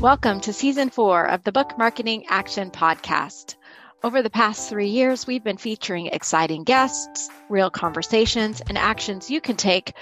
Welcome 0.00 0.40
to 0.40 0.54
season 0.54 0.88
four 0.88 1.26
of 1.26 1.44
the 1.44 1.52
Book 1.52 1.76
Marketing 1.76 2.24
Action 2.26 2.70
Podcast. 2.70 3.56
Over 4.02 4.22
the 4.22 4.30
past 4.30 4.70
three 4.70 4.88
years, 4.88 5.26
we've 5.26 5.44
been 5.44 5.58
featuring 5.58 6.06
exciting 6.06 6.64
guests, 6.64 7.28
real 7.50 7.68
conversations, 7.68 8.62
and 8.66 8.78
actions 8.78 9.30
you 9.30 9.42
can 9.42 9.56
take 9.56 9.92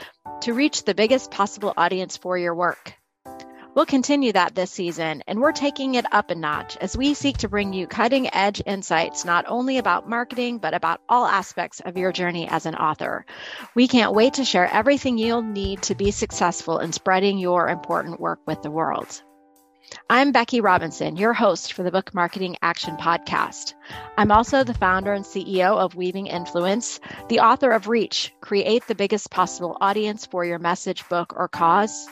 to 0.42 0.54
reach 0.54 0.84
the 0.84 0.94
biggest 0.94 1.32
possible 1.32 1.74
audience 1.76 2.16
for 2.16 2.38
your 2.38 2.54
work. 2.54 2.94
We'll 3.74 3.86
continue 3.86 4.30
that 4.34 4.54
this 4.54 4.70
season, 4.70 5.24
and 5.26 5.40
we're 5.40 5.50
taking 5.50 5.96
it 5.96 6.06
up 6.14 6.30
a 6.30 6.36
notch 6.36 6.76
as 6.76 6.96
we 6.96 7.14
seek 7.14 7.38
to 7.38 7.48
bring 7.48 7.72
you 7.72 7.88
cutting 7.88 8.32
edge 8.32 8.62
insights 8.64 9.24
not 9.24 9.46
only 9.48 9.78
about 9.78 10.08
marketing, 10.08 10.58
but 10.58 10.74
about 10.74 11.00
all 11.08 11.26
aspects 11.26 11.80
of 11.80 11.96
your 11.96 12.12
journey 12.12 12.46
as 12.48 12.66
an 12.66 12.76
author. 12.76 13.26
We 13.74 13.88
can't 13.88 14.14
wait 14.14 14.34
to 14.34 14.44
share 14.44 14.72
everything 14.72 15.18
you'll 15.18 15.42
need 15.42 15.82
to 15.82 15.96
be 15.96 16.12
successful 16.12 16.78
in 16.78 16.92
spreading 16.92 17.36
your 17.36 17.68
important 17.68 18.20
work 18.20 18.38
with 18.46 18.62
the 18.62 18.70
world. 18.70 19.22
I'm 20.10 20.32
Becky 20.32 20.60
Robinson, 20.60 21.16
your 21.16 21.32
host 21.32 21.72
for 21.72 21.82
the 21.82 21.90
Book 21.90 22.14
Marketing 22.14 22.56
Action 22.62 22.96
Podcast. 22.96 23.74
I'm 24.16 24.32
also 24.32 24.64
the 24.64 24.74
founder 24.74 25.12
and 25.12 25.24
CEO 25.24 25.76
of 25.76 25.94
Weaving 25.94 26.26
Influence, 26.26 27.00
the 27.28 27.40
author 27.40 27.70
of 27.70 27.88
Reach 27.88 28.32
Create 28.40 28.86
the 28.86 28.94
Biggest 28.94 29.30
Possible 29.30 29.76
Audience 29.80 30.26
for 30.26 30.44
Your 30.44 30.58
Message, 30.58 31.08
Book, 31.08 31.34
or 31.36 31.48
Cause, 31.48 32.06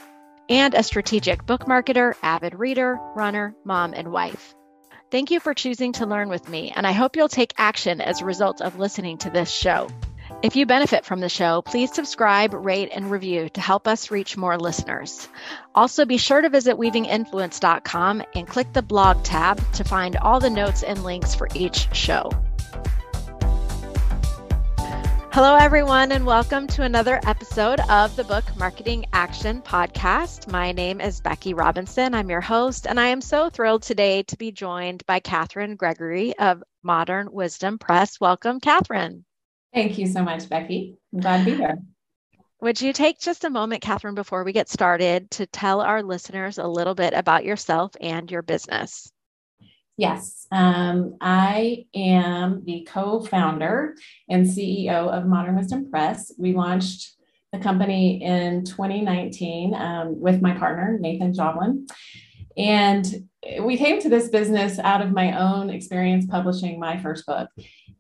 and 0.48 0.74
a 0.74 0.82
strategic 0.82 1.44
book 1.44 1.64
marketer, 1.64 2.14
avid 2.22 2.54
reader, 2.54 2.98
runner, 3.14 3.54
mom, 3.64 3.94
and 3.94 4.12
wife. 4.12 4.54
Thank 5.10 5.30
you 5.30 5.40
for 5.40 5.54
choosing 5.54 5.92
to 5.94 6.06
learn 6.06 6.28
with 6.28 6.48
me, 6.48 6.72
and 6.74 6.86
I 6.86 6.92
hope 6.92 7.16
you'll 7.16 7.28
take 7.28 7.54
action 7.58 8.00
as 8.00 8.20
a 8.20 8.24
result 8.24 8.60
of 8.60 8.78
listening 8.78 9.18
to 9.18 9.30
this 9.30 9.50
show. 9.50 9.88
If 10.42 10.54
you 10.54 10.66
benefit 10.66 11.06
from 11.06 11.20
the 11.20 11.30
show, 11.30 11.62
please 11.62 11.94
subscribe, 11.94 12.52
rate, 12.52 12.90
and 12.92 13.10
review 13.10 13.48
to 13.48 13.60
help 13.62 13.88
us 13.88 14.10
reach 14.10 14.36
more 14.36 14.58
listeners. 14.58 15.28
Also, 15.74 16.04
be 16.04 16.18
sure 16.18 16.42
to 16.42 16.50
visit 16.50 16.76
weavinginfluence.com 16.76 18.22
and 18.34 18.46
click 18.46 18.70
the 18.74 18.82
blog 18.82 19.24
tab 19.24 19.58
to 19.72 19.82
find 19.82 20.14
all 20.16 20.38
the 20.38 20.50
notes 20.50 20.82
and 20.82 21.02
links 21.04 21.34
for 21.34 21.48
each 21.54 21.88
show. 21.96 22.30
Hello, 25.32 25.56
everyone, 25.56 26.12
and 26.12 26.26
welcome 26.26 26.66
to 26.66 26.82
another 26.82 27.18
episode 27.26 27.80
of 27.88 28.14
the 28.14 28.24
Book 28.24 28.44
Marketing 28.58 29.06
Action 29.14 29.62
Podcast. 29.62 30.52
My 30.52 30.70
name 30.70 31.00
is 31.00 31.22
Becky 31.22 31.54
Robinson. 31.54 32.14
I'm 32.14 32.28
your 32.28 32.42
host, 32.42 32.86
and 32.86 33.00
I 33.00 33.06
am 33.06 33.22
so 33.22 33.48
thrilled 33.48 33.84
today 33.84 34.22
to 34.24 34.36
be 34.36 34.52
joined 34.52 35.04
by 35.06 35.18
Catherine 35.18 35.76
Gregory 35.76 36.38
of 36.38 36.62
Modern 36.82 37.32
Wisdom 37.32 37.78
Press. 37.78 38.20
Welcome, 38.20 38.60
Catherine. 38.60 39.24
Thank 39.74 39.98
you 39.98 40.06
so 40.06 40.22
much, 40.22 40.48
Becky. 40.48 40.96
I'm 41.12 41.20
glad 41.20 41.44
to 41.44 41.44
be 41.44 41.56
here. 41.56 41.78
Would 42.62 42.80
you 42.80 42.92
take 42.94 43.20
just 43.20 43.44
a 43.44 43.50
moment, 43.50 43.82
Catherine, 43.82 44.14
before 44.14 44.42
we 44.42 44.52
get 44.52 44.70
started, 44.70 45.30
to 45.32 45.46
tell 45.46 45.82
our 45.82 46.02
listeners 46.02 46.56
a 46.56 46.66
little 46.66 46.94
bit 46.94 47.12
about 47.12 47.44
yourself 47.44 47.92
and 48.00 48.30
your 48.30 48.42
business? 48.42 49.12
Yes, 49.98 50.46
um, 50.50 51.16
I 51.20 51.86
am 51.94 52.62
the 52.64 52.86
co 52.90 53.20
founder 53.20 53.94
and 54.28 54.46
CEO 54.46 55.08
of 55.10 55.26
Modern 55.26 55.56
Wisdom 55.56 55.90
Press. 55.90 56.32
We 56.38 56.54
launched 56.54 57.14
the 57.52 57.58
company 57.58 58.22
in 58.22 58.64
2019 58.64 59.74
um, 59.74 60.20
with 60.20 60.42
my 60.42 60.52
partner, 60.52 60.98
Nathan 61.00 61.34
Joblin. 61.34 61.86
And 62.56 63.28
we 63.60 63.76
came 63.76 64.00
to 64.00 64.08
this 64.08 64.28
business 64.28 64.78
out 64.78 65.02
of 65.02 65.12
my 65.12 65.38
own 65.38 65.70
experience 65.70 66.26
publishing 66.26 66.80
my 66.80 66.98
first 66.98 67.26
book 67.26 67.48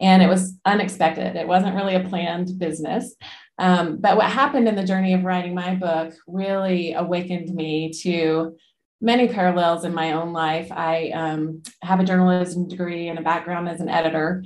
and 0.00 0.22
it 0.22 0.28
was 0.28 0.58
unexpected. 0.64 1.36
It 1.36 1.48
wasn't 1.48 1.74
really 1.74 1.94
a 1.94 2.08
planned 2.08 2.58
business. 2.58 3.14
Um, 3.58 3.98
but 3.98 4.16
what 4.16 4.30
happened 4.30 4.68
in 4.68 4.76
the 4.76 4.84
journey 4.84 5.14
of 5.14 5.24
writing 5.24 5.54
my 5.54 5.74
book 5.74 6.14
really 6.26 6.92
awakened 6.92 7.54
me 7.54 7.92
to 8.02 8.56
many 9.00 9.28
parallels 9.28 9.84
in 9.84 9.94
my 9.94 10.12
own 10.12 10.32
life. 10.32 10.70
I 10.72 11.10
um, 11.10 11.62
have 11.82 12.00
a 12.00 12.04
journalism 12.04 12.68
degree 12.68 13.08
and 13.08 13.18
a 13.18 13.22
background 13.22 13.68
as 13.68 13.80
an 13.80 13.88
editor. 13.88 14.44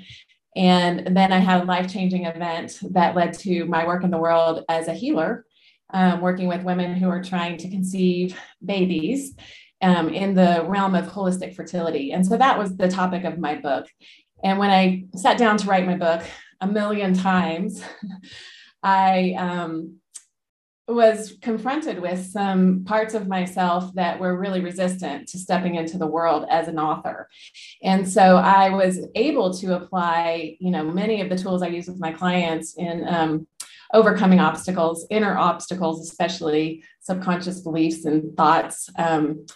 And 0.57 1.17
then 1.17 1.33
I 1.33 1.39
had 1.39 1.63
a 1.63 1.67
life 1.67 1.93
changing 1.93 2.25
event 2.25 2.79
that 2.91 3.15
led 3.15 3.35
to 3.41 3.65
my 3.67 3.87
work 3.87 4.03
in 4.03 4.11
the 4.11 4.19
world 4.19 4.65
as 4.69 4.89
a 4.89 4.95
healer, 4.95 5.45
um, 5.93 6.21
working 6.21 6.49
with 6.49 6.65
women 6.65 6.95
who 6.95 7.09
are 7.09 7.23
trying 7.23 7.57
to 7.59 7.71
conceive 7.71 8.39
babies. 8.65 9.35
Um, 9.83 10.11
in 10.11 10.35
the 10.35 10.63
realm 10.69 10.95
of 10.95 11.07
holistic 11.07 11.57
fertility. 11.57 12.13
And 12.13 12.27
so 12.27 12.37
that 12.37 12.59
was 12.59 12.77
the 12.77 12.87
topic 12.87 13.25
of 13.25 13.39
my 13.39 13.55
book. 13.55 13.87
And 14.43 14.59
when 14.59 14.71
I 14.71 15.05
sat 15.17 15.39
down 15.39 15.57
to 15.59 15.67
write 15.67 15.87
my 15.87 15.97
book 15.97 16.23
a 16.61 16.67
million 16.67 17.15
times, 17.15 17.83
I 18.83 19.35
um, 19.39 20.01
was 20.89 21.37
confronted 21.41 22.01
with 22.01 22.27
some 22.27 22.85
parts 22.85 23.15
of 23.15 23.29
myself 23.29 23.93
that 23.95 24.19
were 24.19 24.39
really 24.39 24.61
resistant 24.61 25.29
to 25.29 25.39
stepping 25.39 25.77
into 25.77 25.99
the 25.99 26.07
world 26.07 26.47
as 26.51 26.69
an 26.69 26.79
author. 26.79 27.29
And 27.83 28.09
so 28.09 28.37
I 28.37 28.71
was 28.71 29.07
able 29.15 29.53
to 29.55 29.77
apply, 29.77 30.57
you 30.61 30.71
know, 30.71 30.85
many 30.85 31.21
of 31.21 31.29
the 31.29 31.39
tools 31.39 31.63
I 31.63 31.69
use 31.69 31.89
with 31.89 32.01
my 32.01 32.13
clients 32.13 32.75
in 32.77 33.07
um, 33.09 33.47
overcoming 33.93 34.41
obstacles, 34.41 35.07
inner 35.11 35.37
obstacles, 35.37 36.09
especially 36.09 36.85
subconscious 37.01 37.61
beliefs 37.61 38.05
and 38.05 38.37
thoughts, 38.37 38.89
um, 38.97 39.47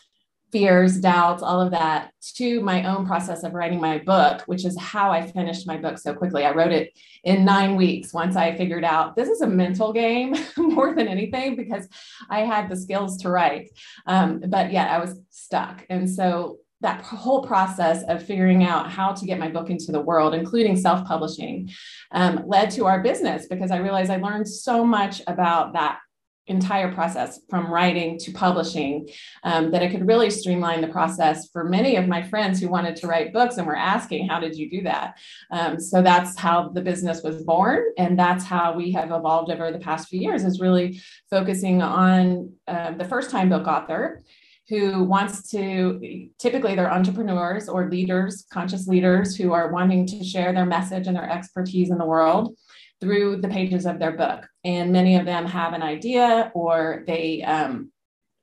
fears, 0.54 1.00
doubts, 1.00 1.42
all 1.42 1.60
of 1.60 1.72
that 1.72 2.12
to 2.36 2.60
my 2.60 2.84
own 2.84 3.04
process 3.04 3.42
of 3.42 3.54
writing 3.54 3.80
my 3.80 3.98
book, 3.98 4.42
which 4.42 4.64
is 4.64 4.78
how 4.78 5.10
I 5.10 5.26
finished 5.26 5.66
my 5.66 5.76
book 5.76 5.98
so 5.98 6.14
quickly. 6.14 6.44
I 6.44 6.52
wrote 6.52 6.70
it 6.70 6.96
in 7.24 7.44
nine 7.44 7.74
weeks 7.74 8.14
once 8.14 8.36
I 8.36 8.56
figured 8.56 8.84
out 8.84 9.16
this 9.16 9.28
is 9.28 9.40
a 9.40 9.48
mental 9.48 9.92
game 9.92 10.36
more 10.56 10.94
than 10.94 11.08
anything 11.08 11.56
because 11.56 11.88
I 12.30 12.42
had 12.42 12.68
the 12.68 12.76
skills 12.76 13.16
to 13.22 13.30
write. 13.30 13.70
Um, 14.06 14.44
but 14.46 14.70
yeah, 14.70 14.94
I 14.94 15.00
was 15.00 15.18
stuck. 15.28 15.84
And 15.90 16.08
so 16.08 16.58
that 16.82 17.02
whole 17.02 17.42
process 17.42 18.04
of 18.04 18.22
figuring 18.22 18.62
out 18.62 18.92
how 18.92 19.12
to 19.12 19.26
get 19.26 19.40
my 19.40 19.48
book 19.48 19.70
into 19.70 19.90
the 19.90 20.00
world, 20.00 20.34
including 20.34 20.76
self 20.76 21.04
publishing, 21.04 21.68
um, 22.12 22.44
led 22.46 22.70
to 22.70 22.86
our 22.86 23.02
business 23.02 23.48
because 23.48 23.72
I 23.72 23.78
realized 23.78 24.12
I 24.12 24.18
learned 24.18 24.46
so 24.46 24.84
much 24.84 25.20
about 25.26 25.72
that 25.72 25.98
entire 26.46 26.92
process 26.92 27.40
from 27.48 27.72
writing 27.72 28.18
to 28.18 28.30
publishing 28.32 29.08
um, 29.44 29.70
that 29.70 29.82
it 29.82 29.90
could 29.90 30.06
really 30.06 30.28
streamline 30.28 30.80
the 30.80 30.88
process 30.88 31.48
for 31.48 31.64
many 31.64 31.96
of 31.96 32.06
my 32.06 32.22
friends 32.22 32.60
who 32.60 32.68
wanted 32.68 32.94
to 32.96 33.06
write 33.06 33.32
books 33.32 33.56
and 33.56 33.66
were 33.66 33.76
asking 33.76 34.28
how 34.28 34.38
did 34.38 34.54
you 34.54 34.68
do 34.68 34.82
that? 34.82 35.16
Um, 35.50 35.80
so 35.80 36.02
that's 36.02 36.38
how 36.38 36.68
the 36.68 36.82
business 36.82 37.22
was 37.22 37.42
born 37.42 37.82
and 37.96 38.18
that's 38.18 38.44
how 38.44 38.74
we 38.74 38.92
have 38.92 39.10
evolved 39.10 39.50
over 39.50 39.70
the 39.70 39.78
past 39.78 40.08
few 40.08 40.20
years 40.20 40.44
is 40.44 40.60
really 40.60 41.00
focusing 41.30 41.80
on 41.80 42.52
uh, 42.68 42.92
the 42.92 43.04
first 43.04 43.30
time 43.30 43.48
book 43.48 43.66
author 43.66 44.22
who 44.68 45.04
wants 45.04 45.50
to 45.50 46.28
typically 46.38 46.74
they're 46.74 46.92
entrepreneurs 46.92 47.68
or 47.68 47.90
leaders 47.90 48.46
conscious 48.50 48.86
leaders 48.86 49.36
who 49.36 49.52
are 49.52 49.70
wanting 49.70 50.06
to 50.06 50.24
share 50.24 50.54
their 50.54 50.64
message 50.64 51.06
and 51.06 51.14
their 51.14 51.30
expertise 51.30 51.90
in 51.90 51.98
the 51.98 52.04
world 52.04 52.56
through 53.00 53.40
the 53.40 53.48
pages 53.48 53.86
of 53.86 53.98
their 53.98 54.12
book. 54.12 54.46
And 54.64 54.92
many 54.92 55.16
of 55.16 55.26
them 55.26 55.46
have 55.46 55.72
an 55.72 55.82
idea 55.82 56.50
or 56.54 57.04
they 57.06 57.42
um, 57.42 57.90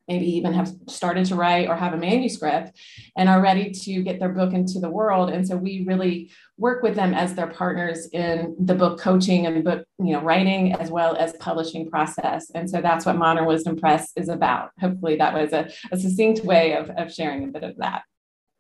maybe 0.08 0.26
even 0.36 0.54
have 0.54 0.72
started 0.88 1.26
to 1.26 1.36
write 1.36 1.70
or 1.70 1.76
have 1.76 1.94
a 1.94 1.98
manuscript 1.98 2.78
and 3.16 3.30
are 3.30 3.42
ready 3.42 3.72
to 3.72 4.04
get 4.04 4.20
their 4.20 4.30
book 4.30 4.54
into 4.54 4.80
the 4.80 4.90
world. 4.90 5.30
And 5.30 5.48
so 5.48 5.56
we 5.56 5.86
really 5.88 6.32
work 6.58 6.84
with 6.84 6.96
them 6.96 7.14
as 7.14 7.34
their 7.34 7.48
partners 7.48 8.08
in 8.12 8.56
the 8.60 8.76
book 8.76 9.00
coaching 9.00 9.46
and 9.46 9.64
book, 9.64 9.86
you 10.00 10.14
know, 10.14 10.22
writing 10.22 10.74
as 10.74 10.92
well 10.92 11.16
as 11.16 11.34
publishing 11.38 11.90
process. 11.90 12.52
And 12.54 12.70
so 12.70 12.82
that's 12.82 13.06
what 13.06 13.16
Modern 13.16 13.46
Wisdom 13.46 13.78
Press 13.78 14.12
is 14.16 14.28
about. 14.28 14.72
Hopefully 14.80 15.16
that 15.16 15.34
was 15.34 15.54
a, 15.54 15.72
a 15.92 15.98
succinct 15.98 16.44
way 16.44 16.76
of, 16.76 16.90
of 16.92 17.14
sharing 17.14 17.46
a 17.46 17.48
bit 17.48 17.64
of 17.64 17.78
that. 17.78 18.04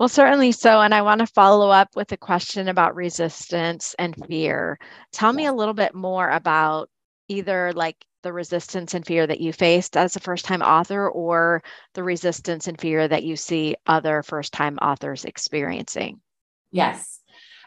Well, 0.01 0.09
certainly 0.09 0.51
so. 0.51 0.81
And 0.81 0.95
I 0.95 1.03
want 1.03 1.19
to 1.19 1.27
follow 1.27 1.69
up 1.69 1.95
with 1.95 2.11
a 2.11 2.17
question 2.17 2.67
about 2.67 2.95
resistance 2.95 3.93
and 3.99 4.15
fear. 4.25 4.79
Tell 5.11 5.31
me 5.31 5.45
a 5.45 5.53
little 5.53 5.75
bit 5.75 5.93
more 5.93 6.27
about 6.27 6.89
either 7.27 7.71
like 7.73 8.03
the 8.23 8.33
resistance 8.33 8.95
and 8.95 9.05
fear 9.05 9.27
that 9.27 9.41
you 9.41 9.53
faced 9.53 9.95
as 9.95 10.15
a 10.15 10.19
first 10.19 10.43
time 10.45 10.63
author 10.63 11.07
or 11.07 11.61
the 11.93 12.01
resistance 12.03 12.67
and 12.67 12.81
fear 12.81 13.07
that 13.07 13.23
you 13.23 13.35
see 13.35 13.75
other 13.85 14.23
first 14.23 14.53
time 14.53 14.79
authors 14.79 15.23
experiencing. 15.23 16.19
Yes. 16.71 17.21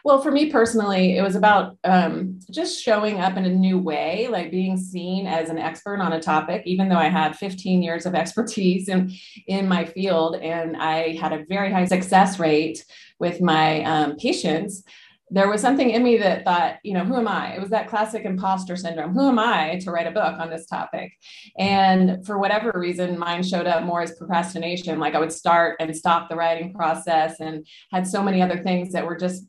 Well, 0.04 0.20
for 0.20 0.30
me 0.30 0.50
personally, 0.50 1.16
it 1.16 1.22
was 1.22 1.34
about 1.34 1.78
um, 1.82 2.38
just 2.50 2.82
showing 2.82 3.20
up 3.20 3.38
in 3.38 3.46
a 3.46 3.50
new 3.50 3.78
way, 3.78 4.28
like 4.30 4.50
being 4.50 4.76
seen 4.76 5.26
as 5.26 5.48
an 5.48 5.56
expert 5.56 5.98
on 5.98 6.12
a 6.12 6.20
topic, 6.20 6.62
even 6.66 6.90
though 6.90 6.98
I 6.98 7.08
had 7.08 7.36
15 7.36 7.82
years 7.82 8.04
of 8.04 8.14
expertise 8.14 8.90
in, 8.90 9.10
in 9.46 9.66
my 9.66 9.86
field 9.86 10.36
and 10.36 10.76
I 10.76 11.16
had 11.16 11.32
a 11.32 11.46
very 11.48 11.72
high 11.72 11.86
success 11.86 12.38
rate 12.38 12.84
with 13.18 13.40
my 13.40 13.82
um, 13.84 14.16
patients. 14.16 14.82
There 15.30 15.48
was 15.48 15.62
something 15.62 15.88
in 15.88 16.04
me 16.04 16.18
that 16.18 16.44
thought, 16.44 16.76
you 16.84 16.92
know, 16.92 17.04
who 17.06 17.16
am 17.16 17.26
I? 17.26 17.54
It 17.54 17.60
was 17.60 17.70
that 17.70 17.88
classic 17.88 18.26
imposter 18.26 18.76
syndrome. 18.76 19.14
Who 19.14 19.26
am 19.26 19.38
I 19.38 19.78
to 19.80 19.90
write 19.90 20.06
a 20.06 20.10
book 20.10 20.38
on 20.38 20.50
this 20.50 20.66
topic? 20.66 21.12
And 21.58 22.24
for 22.26 22.38
whatever 22.38 22.72
reason, 22.74 23.18
mine 23.18 23.42
showed 23.42 23.66
up 23.66 23.84
more 23.84 24.02
as 24.02 24.14
procrastination. 24.16 25.00
Like 25.00 25.14
I 25.14 25.18
would 25.18 25.32
start 25.32 25.76
and 25.80 25.96
stop 25.96 26.28
the 26.28 26.36
writing 26.36 26.74
process 26.74 27.40
and 27.40 27.66
had 27.90 28.06
so 28.06 28.22
many 28.22 28.42
other 28.42 28.62
things 28.62 28.92
that 28.92 29.06
were 29.06 29.16
just 29.16 29.46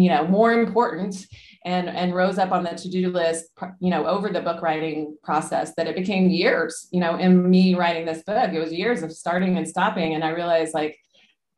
you 0.00 0.08
know 0.08 0.26
more 0.26 0.52
important 0.52 1.26
and 1.64 1.88
and 1.88 2.14
rose 2.14 2.38
up 2.38 2.52
on 2.52 2.62
the 2.62 2.70
to-do 2.70 3.10
list 3.10 3.46
you 3.80 3.90
know 3.90 4.06
over 4.06 4.28
the 4.28 4.40
book 4.40 4.62
writing 4.62 5.16
process 5.22 5.72
that 5.76 5.86
it 5.86 5.96
became 5.96 6.28
years 6.28 6.88
you 6.90 7.00
know 7.00 7.16
in 7.16 7.48
me 7.48 7.74
writing 7.74 8.04
this 8.06 8.22
book 8.22 8.52
it 8.52 8.58
was 8.58 8.72
years 8.72 9.02
of 9.02 9.12
starting 9.12 9.56
and 9.56 9.68
stopping 9.68 10.14
and 10.14 10.24
i 10.24 10.30
realized 10.30 10.74
like 10.74 10.96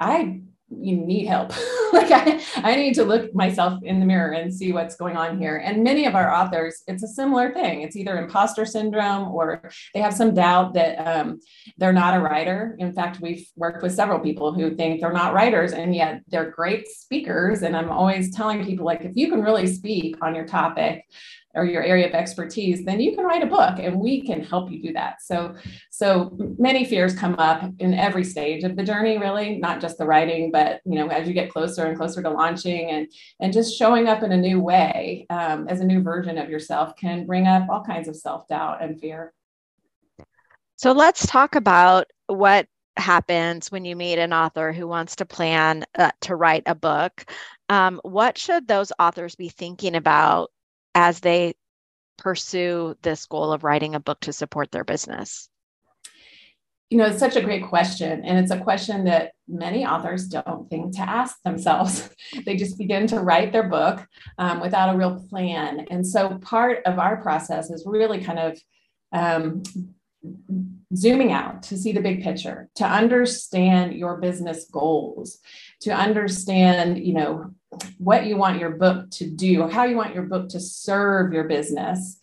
I 0.00 0.40
you 0.70 0.96
need 0.96 1.26
help. 1.26 1.52
like 1.92 2.10
I, 2.10 2.40
I 2.56 2.74
need 2.76 2.94
to 2.94 3.04
look 3.04 3.34
myself 3.34 3.82
in 3.82 4.00
the 4.00 4.06
mirror 4.06 4.32
and 4.32 4.52
see 4.52 4.72
what's 4.72 4.96
going 4.96 5.16
on 5.16 5.38
here. 5.38 5.56
And 5.56 5.84
many 5.84 6.06
of 6.06 6.14
our 6.14 6.32
authors, 6.32 6.82
it's 6.86 7.02
a 7.02 7.08
similar 7.08 7.52
thing. 7.52 7.82
It's 7.82 7.96
either 7.96 8.18
imposter 8.18 8.64
syndrome 8.64 9.28
or 9.28 9.70
they 9.94 10.00
have 10.00 10.14
some 10.14 10.34
doubt 10.34 10.74
that 10.74 10.96
um, 11.06 11.40
they're 11.76 11.92
not 11.92 12.14
a 12.14 12.20
writer. 12.20 12.76
In 12.78 12.92
fact, 12.92 13.20
we've 13.20 13.48
worked 13.56 13.82
with 13.82 13.94
several 13.94 14.18
people 14.18 14.52
who 14.52 14.74
think 14.74 15.00
they're 15.00 15.12
not 15.12 15.34
writers 15.34 15.72
and 15.72 15.94
yet 15.94 16.22
they're 16.28 16.50
great 16.50 16.88
speakers. 16.88 17.62
And 17.62 17.76
I'm 17.76 17.90
always 17.90 18.34
telling 18.34 18.64
people 18.64 18.84
like, 18.84 19.02
if 19.02 19.16
you 19.16 19.30
can 19.30 19.42
really 19.42 19.66
speak 19.66 20.16
on 20.22 20.34
your 20.34 20.46
topic, 20.46 21.04
or 21.54 21.64
your 21.64 21.82
area 21.82 22.06
of 22.06 22.14
expertise, 22.14 22.84
then 22.84 23.00
you 23.00 23.14
can 23.14 23.24
write 23.24 23.42
a 23.42 23.46
book 23.46 23.78
and 23.78 23.98
we 23.98 24.22
can 24.22 24.42
help 24.42 24.70
you 24.70 24.82
do 24.82 24.92
that. 24.92 25.22
So, 25.22 25.54
so 25.90 26.36
many 26.58 26.84
fears 26.84 27.14
come 27.14 27.34
up 27.38 27.62
in 27.78 27.94
every 27.94 28.24
stage 28.24 28.64
of 28.64 28.76
the 28.76 28.84
journey, 28.84 29.18
really, 29.18 29.58
not 29.58 29.80
just 29.80 29.98
the 29.98 30.06
writing, 30.06 30.50
but 30.50 30.80
you 30.84 30.96
know, 30.96 31.08
as 31.08 31.26
you 31.26 31.34
get 31.34 31.50
closer 31.50 31.86
and 31.86 31.96
closer 31.96 32.22
to 32.22 32.30
launching 32.30 32.90
and 32.90 33.08
and 33.40 33.52
just 33.52 33.76
showing 33.76 34.08
up 34.08 34.22
in 34.22 34.32
a 34.32 34.36
new 34.36 34.60
way 34.60 35.26
um, 35.30 35.66
as 35.68 35.80
a 35.80 35.84
new 35.84 36.02
version 36.02 36.38
of 36.38 36.50
yourself 36.50 36.94
can 36.96 37.26
bring 37.26 37.46
up 37.46 37.68
all 37.68 37.82
kinds 37.84 38.08
of 38.08 38.16
self 38.16 38.46
doubt 38.48 38.82
and 38.82 39.00
fear. 39.00 39.32
So 40.76 40.92
let's 40.92 41.26
talk 41.26 41.56
about 41.56 42.06
what 42.28 42.68
happens 42.96 43.70
when 43.70 43.84
you 43.84 43.96
meet 43.96 44.18
an 44.18 44.32
author 44.32 44.72
who 44.72 44.86
wants 44.86 45.16
to 45.16 45.24
plan 45.24 45.84
uh, 45.96 46.10
to 46.22 46.36
write 46.36 46.64
a 46.66 46.74
book. 46.74 47.24
Um, 47.68 48.00
what 48.02 48.38
should 48.38 48.66
those 48.66 48.92
authors 48.98 49.34
be 49.34 49.48
thinking 49.48 49.94
about 49.94 50.50
as 50.94 51.20
they 51.20 51.54
pursue 52.16 52.96
this 53.02 53.26
goal 53.26 53.52
of 53.52 53.64
writing 53.64 53.94
a 53.94 54.00
book 54.00 54.20
to 54.20 54.32
support 54.32 54.70
their 54.70 54.84
business? 54.84 55.48
You 56.90 56.96
know, 56.96 57.06
it's 57.06 57.18
such 57.18 57.36
a 57.36 57.42
great 57.42 57.66
question. 57.66 58.24
And 58.24 58.38
it's 58.38 58.50
a 58.50 58.60
question 58.60 59.04
that 59.04 59.32
many 59.46 59.84
authors 59.84 60.26
don't 60.26 60.68
think 60.70 60.96
to 60.96 61.02
ask 61.02 61.36
themselves. 61.44 62.08
they 62.46 62.56
just 62.56 62.78
begin 62.78 63.06
to 63.08 63.20
write 63.20 63.52
their 63.52 63.68
book 63.68 64.06
um, 64.38 64.60
without 64.60 64.94
a 64.94 64.98
real 64.98 65.22
plan. 65.28 65.86
And 65.90 66.06
so 66.06 66.38
part 66.38 66.82
of 66.86 66.98
our 66.98 67.18
process 67.18 67.70
is 67.70 67.84
really 67.86 68.24
kind 68.24 68.38
of 68.38 68.58
um, 69.12 69.62
zooming 70.94 71.32
out 71.32 71.62
to 71.64 71.76
see 71.76 71.92
the 71.92 72.00
big 72.00 72.22
picture 72.22 72.68
to 72.74 72.84
understand 72.84 73.94
your 73.94 74.16
business 74.16 74.66
goals 74.70 75.38
to 75.80 75.90
understand 75.90 76.98
you 76.98 77.12
know 77.12 77.52
what 77.98 78.26
you 78.26 78.36
want 78.36 78.58
your 78.58 78.70
book 78.70 79.10
to 79.10 79.28
do 79.28 79.68
how 79.68 79.84
you 79.84 79.96
want 79.96 80.14
your 80.14 80.24
book 80.24 80.48
to 80.48 80.60
serve 80.60 81.32
your 81.32 81.44
business 81.44 82.18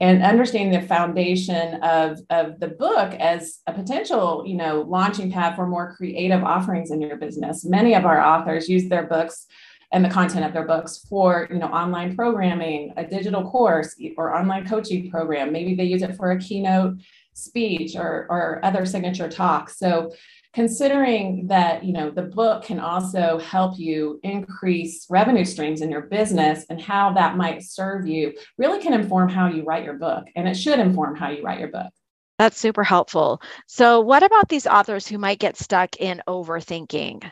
and 0.00 0.22
understanding 0.22 0.80
the 0.80 0.86
foundation 0.86 1.82
of, 1.82 2.20
of 2.30 2.60
the 2.60 2.68
book 2.68 3.14
as 3.14 3.60
a 3.66 3.72
potential 3.72 4.42
you 4.46 4.54
know 4.54 4.82
launching 4.82 5.30
pad 5.30 5.54
for 5.54 5.66
more 5.66 5.94
creative 5.94 6.42
offerings 6.42 6.90
in 6.90 7.00
your 7.00 7.16
business 7.16 7.64
many 7.64 7.94
of 7.94 8.04
our 8.04 8.20
authors 8.20 8.68
use 8.68 8.88
their 8.88 9.06
books 9.06 9.46
and 9.92 10.04
the 10.04 10.10
content 10.10 10.44
of 10.44 10.52
their 10.52 10.66
books 10.66 10.98
for 11.08 11.46
you 11.50 11.58
know 11.58 11.68
online 11.68 12.16
programming 12.16 12.92
a 12.96 13.06
digital 13.06 13.48
course 13.48 13.94
or 14.16 14.34
online 14.34 14.66
coaching 14.66 15.08
program 15.10 15.52
maybe 15.52 15.74
they 15.74 15.84
use 15.84 16.02
it 16.02 16.16
for 16.16 16.32
a 16.32 16.38
keynote 16.38 16.98
speech 17.38 17.94
or, 17.94 18.26
or 18.28 18.60
other 18.64 18.84
signature 18.84 19.28
talks. 19.28 19.78
So 19.78 20.12
considering 20.54 21.46
that 21.46 21.84
you 21.84 21.92
know 21.92 22.10
the 22.10 22.22
book 22.22 22.64
can 22.64 22.80
also 22.80 23.38
help 23.38 23.78
you 23.78 24.18
increase 24.22 25.06
revenue 25.10 25.44
streams 25.44 25.82
in 25.82 25.90
your 25.90 26.02
business 26.02 26.64
and 26.70 26.80
how 26.80 27.12
that 27.12 27.36
might 27.36 27.62
serve 27.62 28.06
you 28.06 28.32
really 28.56 28.80
can 28.80 28.94
inform 28.94 29.28
how 29.28 29.48
you 29.48 29.62
write 29.64 29.84
your 29.84 29.94
book 29.94 30.26
and 30.36 30.48
it 30.48 30.54
should 30.54 30.78
inform 30.78 31.14
how 31.14 31.30
you 31.30 31.42
write 31.42 31.60
your 31.60 31.68
book. 31.68 31.90
That's 32.38 32.58
super 32.58 32.84
helpful. 32.84 33.42
So 33.66 34.00
what 34.00 34.22
about 34.22 34.48
these 34.48 34.66
authors 34.66 35.06
who 35.06 35.18
might 35.18 35.40
get 35.40 35.56
stuck 35.56 35.96
in 35.96 36.22
overthinking? 36.28 37.30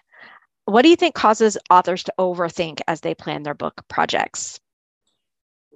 What 0.65 0.83
do 0.83 0.89
you 0.89 0.97
think 0.97 1.15
causes 1.15 1.57
authors 1.71 2.03
to 2.05 2.15
overthink 2.19 2.81
as 2.89 3.01
they 3.01 3.15
plan 3.15 3.45
their 3.45 3.55
book 3.55 3.85
projects 3.89 4.59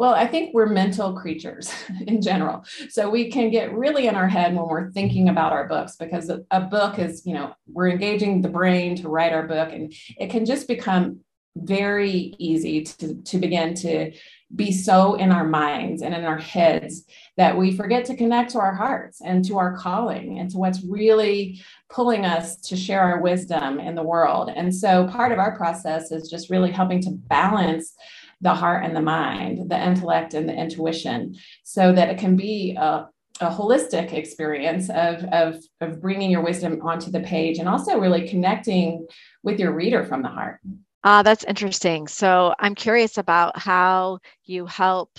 well, 0.00 0.14
I 0.14 0.26
think 0.26 0.54
we're 0.54 0.64
mental 0.64 1.12
creatures 1.12 1.70
in 2.06 2.22
general. 2.22 2.64
So 2.88 3.10
we 3.10 3.30
can 3.30 3.50
get 3.50 3.74
really 3.74 4.06
in 4.06 4.14
our 4.14 4.28
head 4.28 4.56
when 4.56 4.66
we're 4.66 4.90
thinking 4.92 5.28
about 5.28 5.52
our 5.52 5.68
books 5.68 5.96
because 5.96 6.30
a, 6.30 6.60
book 6.60 6.98
is, 6.98 7.26
you 7.26 7.34
know, 7.34 7.52
we're 7.66 7.90
engaging 7.90 8.40
the 8.40 8.48
brain 8.48 8.96
to 8.96 9.10
write 9.10 9.34
our 9.34 9.46
book 9.46 9.68
and 9.74 9.92
it 10.16 10.30
can 10.30 10.46
just 10.46 10.68
become 10.68 11.20
very 11.54 12.34
easy 12.38 12.82
to, 12.82 13.14
to 13.22 13.36
begin 13.36 13.74
to 13.74 14.10
be 14.56 14.72
so 14.72 15.16
in 15.16 15.30
our 15.30 15.44
minds 15.44 16.00
and 16.00 16.14
in 16.14 16.24
our 16.24 16.38
heads 16.38 17.04
that 17.36 17.58
we 17.58 17.76
forget 17.76 18.06
to 18.06 18.16
connect 18.16 18.52
to 18.52 18.58
our 18.58 18.74
hearts 18.74 19.20
and 19.22 19.44
to 19.44 19.58
our 19.58 19.76
calling 19.76 20.38
and 20.38 20.50
to 20.50 20.56
what's 20.56 20.82
really 20.82 21.60
pulling 21.90 22.24
us 22.24 22.56
to 22.56 22.74
share 22.74 23.02
our 23.02 23.20
wisdom 23.20 23.78
in 23.78 23.94
the 23.94 24.02
world. 24.02 24.50
And 24.54 24.74
so 24.74 25.08
part 25.08 25.30
of 25.30 25.38
our 25.38 25.54
process 25.56 26.10
is 26.10 26.30
just 26.30 26.48
really 26.48 26.70
helping 26.70 27.02
to 27.02 27.10
balance 27.10 27.94
the 28.40 28.54
heart 28.54 28.84
and 28.84 28.96
the 28.96 29.02
mind, 29.02 29.70
the 29.70 29.86
intellect 29.86 30.34
and 30.34 30.48
the 30.48 30.54
intuition, 30.54 31.36
so 31.62 31.92
that 31.92 32.08
it 32.08 32.18
can 32.18 32.36
be 32.36 32.76
a, 32.78 33.06
a 33.40 33.50
holistic 33.50 34.12
experience 34.12 34.88
of, 34.90 35.24
of, 35.24 35.56
of 35.80 36.00
bringing 36.00 36.30
your 36.30 36.42
wisdom 36.42 36.80
onto 36.82 37.10
the 37.10 37.20
page 37.20 37.58
and 37.58 37.68
also 37.68 37.98
really 37.98 38.28
connecting 38.28 39.06
with 39.42 39.58
your 39.58 39.72
reader 39.72 40.04
from 40.04 40.22
the 40.22 40.28
heart. 40.28 40.60
Uh, 41.02 41.22
that's 41.22 41.44
interesting. 41.44 42.08
So 42.08 42.54
I'm 42.58 42.74
curious 42.74 43.18
about 43.18 43.58
how 43.58 44.18
you 44.44 44.66
help 44.66 45.18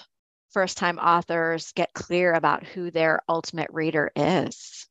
first 0.51 0.77
time 0.77 1.00
authors 1.00 1.71
get 1.74 1.94
clear 1.94 2.33
about 2.33 2.65
who 2.65 2.91
their 2.91 3.21
ultimate 3.29 3.69
reader 3.71 4.12
is 4.15 4.88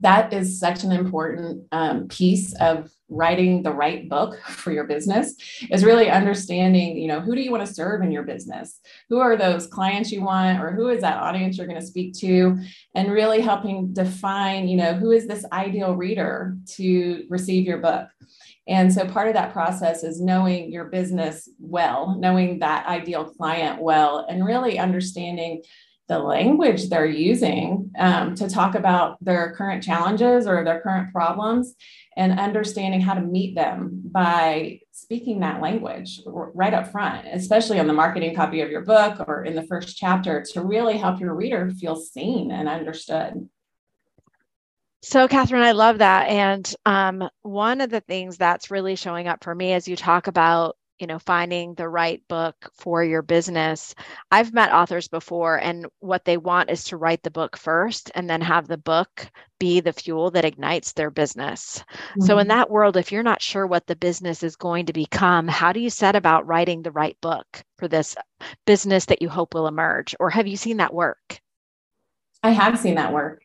that 0.00 0.32
is 0.32 0.60
such 0.60 0.84
an 0.84 0.92
important 0.92 1.66
um, 1.72 2.06
piece 2.08 2.54
of 2.60 2.90
writing 3.08 3.62
the 3.62 3.72
right 3.72 4.08
book 4.08 4.38
for 4.42 4.70
your 4.70 4.84
business 4.84 5.34
is 5.70 5.84
really 5.84 6.10
understanding 6.10 6.96
you 6.96 7.08
know 7.08 7.20
who 7.20 7.34
do 7.34 7.40
you 7.40 7.50
want 7.50 7.66
to 7.66 7.72
serve 7.72 8.02
in 8.02 8.12
your 8.12 8.22
business? 8.22 8.80
Who 9.08 9.18
are 9.18 9.36
those 9.36 9.66
clients 9.66 10.12
you 10.12 10.22
want 10.22 10.60
or 10.62 10.70
who 10.70 10.88
is 10.88 11.00
that 11.00 11.18
audience 11.18 11.56
you're 11.56 11.66
going 11.66 11.80
to 11.80 11.86
speak 11.86 12.14
to? 12.18 12.58
And 12.94 13.10
really 13.10 13.40
helping 13.40 13.92
define 13.92 14.68
you 14.68 14.76
know 14.76 14.94
who 14.94 15.10
is 15.10 15.26
this 15.26 15.44
ideal 15.52 15.96
reader 15.96 16.56
to 16.76 17.24
receive 17.28 17.66
your 17.66 17.78
book? 17.78 18.08
And 18.66 18.92
so 18.92 19.06
part 19.06 19.28
of 19.28 19.34
that 19.34 19.54
process 19.54 20.04
is 20.04 20.20
knowing 20.20 20.70
your 20.70 20.84
business 20.86 21.48
well 21.58 22.16
knowing 22.20 22.58
that 22.60 22.86
ideal 22.86 23.24
client 23.24 23.80
well 23.80 24.26
and 24.28 24.44
really 24.44 24.78
understanding 24.78 25.62
the 26.08 26.18
language 26.18 26.88
they're 26.88 27.06
using 27.06 27.90
um, 27.98 28.34
to 28.34 28.48
talk 28.48 28.74
about 28.74 29.22
their 29.22 29.52
current 29.54 29.82
challenges 29.82 30.46
or 30.46 30.64
their 30.64 30.80
current 30.80 31.12
problems 31.12 31.74
and 32.16 32.40
understanding 32.40 33.00
how 33.00 33.14
to 33.14 33.20
meet 33.20 33.54
them 33.54 34.02
by 34.04 34.80
speaking 34.90 35.40
that 35.40 35.60
language 35.60 36.20
right 36.26 36.72
up 36.72 36.90
front, 36.90 37.26
especially 37.30 37.78
on 37.78 37.86
the 37.86 37.92
marketing 37.92 38.34
copy 38.34 38.62
of 38.62 38.70
your 38.70 38.80
book 38.80 39.20
or 39.28 39.44
in 39.44 39.54
the 39.54 39.62
first 39.62 39.96
chapter 39.98 40.42
to 40.52 40.62
really 40.62 40.96
help 40.96 41.20
your 41.20 41.34
reader 41.34 41.70
feel 41.78 41.94
seen 41.94 42.50
and 42.50 42.68
understood. 42.68 43.48
So, 45.02 45.28
Catherine, 45.28 45.62
I 45.62 45.72
love 45.72 45.98
that. 45.98 46.28
And 46.28 46.74
um, 46.84 47.28
one 47.42 47.80
of 47.80 47.90
the 47.90 48.00
things 48.00 48.36
that's 48.36 48.70
really 48.70 48.96
showing 48.96 49.28
up 49.28 49.44
for 49.44 49.54
me 49.54 49.72
as 49.74 49.86
you 49.86 49.94
talk 49.94 50.26
about 50.26 50.76
you 50.98 51.06
know 51.06 51.18
finding 51.18 51.74
the 51.74 51.88
right 51.88 52.22
book 52.28 52.70
for 52.74 53.04
your 53.04 53.22
business 53.22 53.94
i've 54.30 54.52
met 54.52 54.72
authors 54.72 55.08
before 55.08 55.56
and 55.58 55.86
what 56.00 56.24
they 56.24 56.36
want 56.36 56.70
is 56.70 56.84
to 56.84 56.96
write 56.96 57.22
the 57.22 57.30
book 57.30 57.56
first 57.56 58.10
and 58.14 58.28
then 58.28 58.40
have 58.40 58.68
the 58.68 58.78
book 58.78 59.30
be 59.58 59.80
the 59.80 59.92
fuel 59.92 60.30
that 60.30 60.44
ignites 60.44 60.92
their 60.92 61.10
business 61.10 61.84
mm-hmm. 61.92 62.22
so 62.22 62.38
in 62.38 62.42
mm-hmm. 62.42 62.58
that 62.58 62.70
world 62.70 62.96
if 62.96 63.12
you're 63.12 63.22
not 63.22 63.42
sure 63.42 63.66
what 63.66 63.86
the 63.86 63.96
business 63.96 64.42
is 64.42 64.56
going 64.56 64.86
to 64.86 64.92
become 64.92 65.48
how 65.48 65.72
do 65.72 65.80
you 65.80 65.90
set 65.90 66.16
about 66.16 66.46
writing 66.46 66.82
the 66.82 66.92
right 66.92 67.16
book 67.20 67.62
for 67.76 67.88
this 67.88 68.16
business 68.66 69.04
that 69.06 69.22
you 69.22 69.28
hope 69.28 69.54
will 69.54 69.66
emerge 69.66 70.14
or 70.20 70.30
have 70.30 70.46
you 70.46 70.56
seen 70.56 70.78
that 70.78 70.94
work 70.94 71.40
i 72.42 72.50
have 72.50 72.78
seen 72.78 72.94
that 72.94 73.12
work 73.12 73.42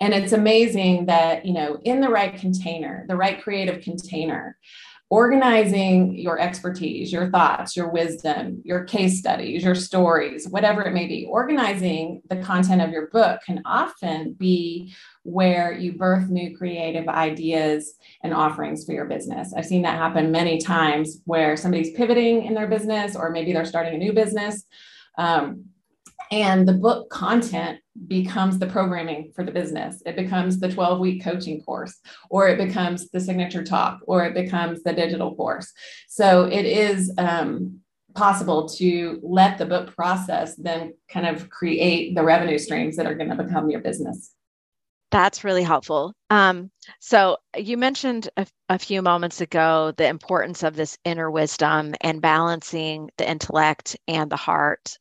and 0.00 0.14
it's 0.14 0.32
amazing 0.32 1.06
that 1.06 1.44
you 1.44 1.52
know 1.52 1.78
in 1.84 2.00
the 2.00 2.08
right 2.08 2.36
container 2.36 3.04
the 3.08 3.16
right 3.16 3.42
creative 3.42 3.82
container 3.82 4.56
organizing 5.10 6.16
your 6.16 6.40
expertise, 6.40 7.12
your 7.12 7.30
thoughts, 7.30 7.76
your 7.76 7.88
wisdom, 7.90 8.60
your 8.64 8.84
case 8.84 9.18
studies, 9.18 9.62
your 9.62 9.74
stories, 9.74 10.48
whatever 10.48 10.82
it 10.82 10.94
may 10.94 11.06
be, 11.06 11.26
organizing 11.28 12.22
the 12.30 12.36
content 12.36 12.80
of 12.80 12.90
your 12.90 13.08
book 13.08 13.40
can 13.44 13.60
often 13.66 14.32
be 14.32 14.94
where 15.22 15.72
you 15.72 15.92
birth 15.92 16.30
new 16.30 16.56
creative 16.56 17.06
ideas 17.08 17.94
and 18.22 18.32
offerings 18.32 18.84
for 18.84 18.92
your 18.92 19.04
business. 19.04 19.52
I've 19.54 19.66
seen 19.66 19.82
that 19.82 19.98
happen 19.98 20.32
many 20.32 20.58
times 20.58 21.20
where 21.26 21.56
somebody's 21.56 21.92
pivoting 21.92 22.44
in 22.44 22.54
their 22.54 22.68
business 22.68 23.14
or 23.14 23.30
maybe 23.30 23.52
they're 23.52 23.64
starting 23.64 23.94
a 23.94 23.98
new 23.98 24.12
business. 24.12 24.64
Um, 25.18 25.66
and 26.34 26.66
the 26.66 26.72
book 26.72 27.10
content 27.10 27.78
becomes 28.08 28.58
the 28.58 28.66
programming 28.66 29.30
for 29.36 29.44
the 29.44 29.52
business. 29.52 30.02
It 30.04 30.16
becomes 30.16 30.58
the 30.58 30.68
12 30.68 30.98
week 30.98 31.22
coaching 31.22 31.62
course, 31.62 32.00
or 32.28 32.48
it 32.48 32.58
becomes 32.58 33.08
the 33.10 33.20
signature 33.20 33.62
talk, 33.62 34.00
or 34.08 34.24
it 34.24 34.34
becomes 34.34 34.82
the 34.82 34.92
digital 34.92 35.36
course. 35.36 35.72
So 36.08 36.46
it 36.46 36.66
is 36.66 37.12
um, 37.18 37.78
possible 38.16 38.68
to 38.70 39.20
let 39.22 39.58
the 39.58 39.66
book 39.66 39.94
process 39.94 40.56
then 40.56 40.94
kind 41.08 41.24
of 41.24 41.48
create 41.50 42.16
the 42.16 42.24
revenue 42.24 42.58
streams 42.58 42.96
that 42.96 43.06
are 43.06 43.14
going 43.14 43.30
to 43.30 43.40
become 43.40 43.70
your 43.70 43.80
business. 43.80 44.32
That's 45.12 45.44
really 45.44 45.62
helpful. 45.62 46.14
Um, 46.30 46.72
so 46.98 47.36
you 47.56 47.76
mentioned 47.76 48.28
a, 48.36 48.44
a, 48.68 48.80
few 48.80 49.00
moments 49.02 49.40
ago 49.40 49.92
the 49.96 50.08
importance 50.08 50.64
of 50.64 50.74
this 50.74 50.98
inner 51.04 51.30
wisdom 51.30 51.94
and 52.00 52.20
balancing 52.20 53.10
the 53.18 53.30
intellect 53.30 53.96
and 54.08 54.28
the 54.28 54.36
heart. 54.36 54.98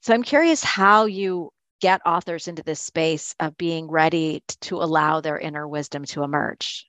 So 0.00 0.14
I'm 0.14 0.22
curious 0.22 0.62
how 0.62 1.06
you 1.06 1.50
get 1.80 2.00
authors 2.06 2.48
into 2.48 2.62
this 2.62 2.80
space 2.80 3.34
of 3.40 3.56
being 3.56 3.90
ready 3.90 4.42
to 4.62 4.76
allow 4.76 5.20
their 5.20 5.38
inner 5.38 5.66
wisdom 5.66 6.04
to 6.06 6.22
emerge. 6.22 6.86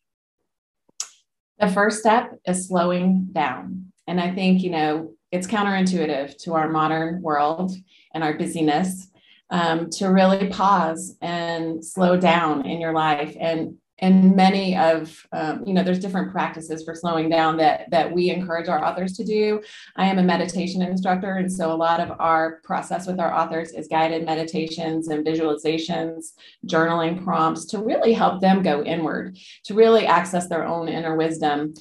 The 1.59 1.67
first 1.67 1.99
step 1.99 2.39
is 2.47 2.67
slowing 2.67 3.27
down. 3.31 3.91
And 4.07 4.19
I 4.19 4.33
think, 4.33 4.63
you 4.63 4.71
know, 4.71 5.11
it's 5.31 5.47
counterintuitive 5.47 6.37
to 6.43 6.53
our 6.53 6.69
modern 6.69 7.21
world 7.21 7.71
and 8.13 8.23
our 8.23 8.37
busyness 8.37 9.09
um, 9.49 9.89
to 9.91 10.07
really 10.07 10.47
pause 10.49 11.15
and 11.21 11.83
slow 11.83 12.17
down 12.17 12.65
in 12.65 12.79
your 12.79 12.93
life 12.93 13.35
and 13.39 13.75
and 14.01 14.35
many 14.35 14.77
of 14.77 15.25
um, 15.31 15.63
you 15.65 15.73
know 15.73 15.83
there's 15.83 15.99
different 15.99 16.31
practices 16.31 16.83
for 16.83 16.95
slowing 16.95 17.29
down 17.29 17.57
that 17.57 17.89
that 17.91 18.11
we 18.11 18.29
encourage 18.29 18.67
our 18.67 18.83
authors 18.83 19.13
to 19.13 19.23
do. 19.23 19.61
I 19.95 20.05
am 20.05 20.19
a 20.19 20.23
meditation 20.23 20.81
instructor 20.81 21.35
and 21.35 21.51
so 21.51 21.71
a 21.71 21.75
lot 21.75 21.99
of 21.99 22.11
our 22.19 22.59
process 22.63 23.07
with 23.07 23.19
our 23.19 23.33
authors 23.33 23.71
is 23.71 23.87
guided 23.87 24.25
meditations 24.25 25.07
and 25.07 25.25
visualizations 25.25 26.33
journaling 26.65 27.23
prompts 27.23 27.65
to 27.65 27.79
really 27.79 28.13
help 28.13 28.41
them 28.41 28.61
go 28.61 28.83
inward 28.83 29.37
to 29.63 29.73
really 29.73 30.05
access 30.05 30.47
their 30.47 30.65
own 30.65 30.87
inner 30.87 31.15
wisdom 31.15 31.73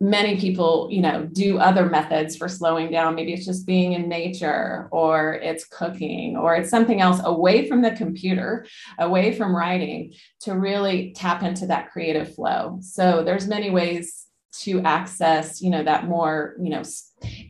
many 0.00 0.38
people 0.38 0.88
you 0.92 1.00
know 1.00 1.26
do 1.26 1.58
other 1.58 1.86
methods 1.86 2.36
for 2.36 2.48
slowing 2.48 2.90
down. 2.90 3.14
Maybe 3.14 3.32
it's 3.32 3.46
just 3.46 3.66
being 3.66 3.94
in 3.94 4.08
nature 4.08 4.88
or 4.92 5.34
it's 5.34 5.66
cooking 5.66 6.36
or 6.36 6.54
it's 6.54 6.70
something 6.70 7.00
else 7.00 7.20
away 7.24 7.68
from 7.68 7.82
the 7.82 7.90
computer 7.92 8.66
away 8.98 9.34
from 9.34 9.54
writing 9.54 10.14
to 10.42 10.52
really 10.54 11.12
tap 11.16 11.42
into 11.42 11.66
that 11.66 11.90
creative 11.90 12.34
flow. 12.34 12.78
So 12.80 13.24
there's 13.24 13.48
many 13.48 13.70
ways 13.70 14.26
to 14.50 14.80
access 14.80 15.60
you 15.60 15.70
know 15.70 15.82
that 15.82 16.08
more 16.08 16.56
you 16.60 16.70
know 16.70 16.82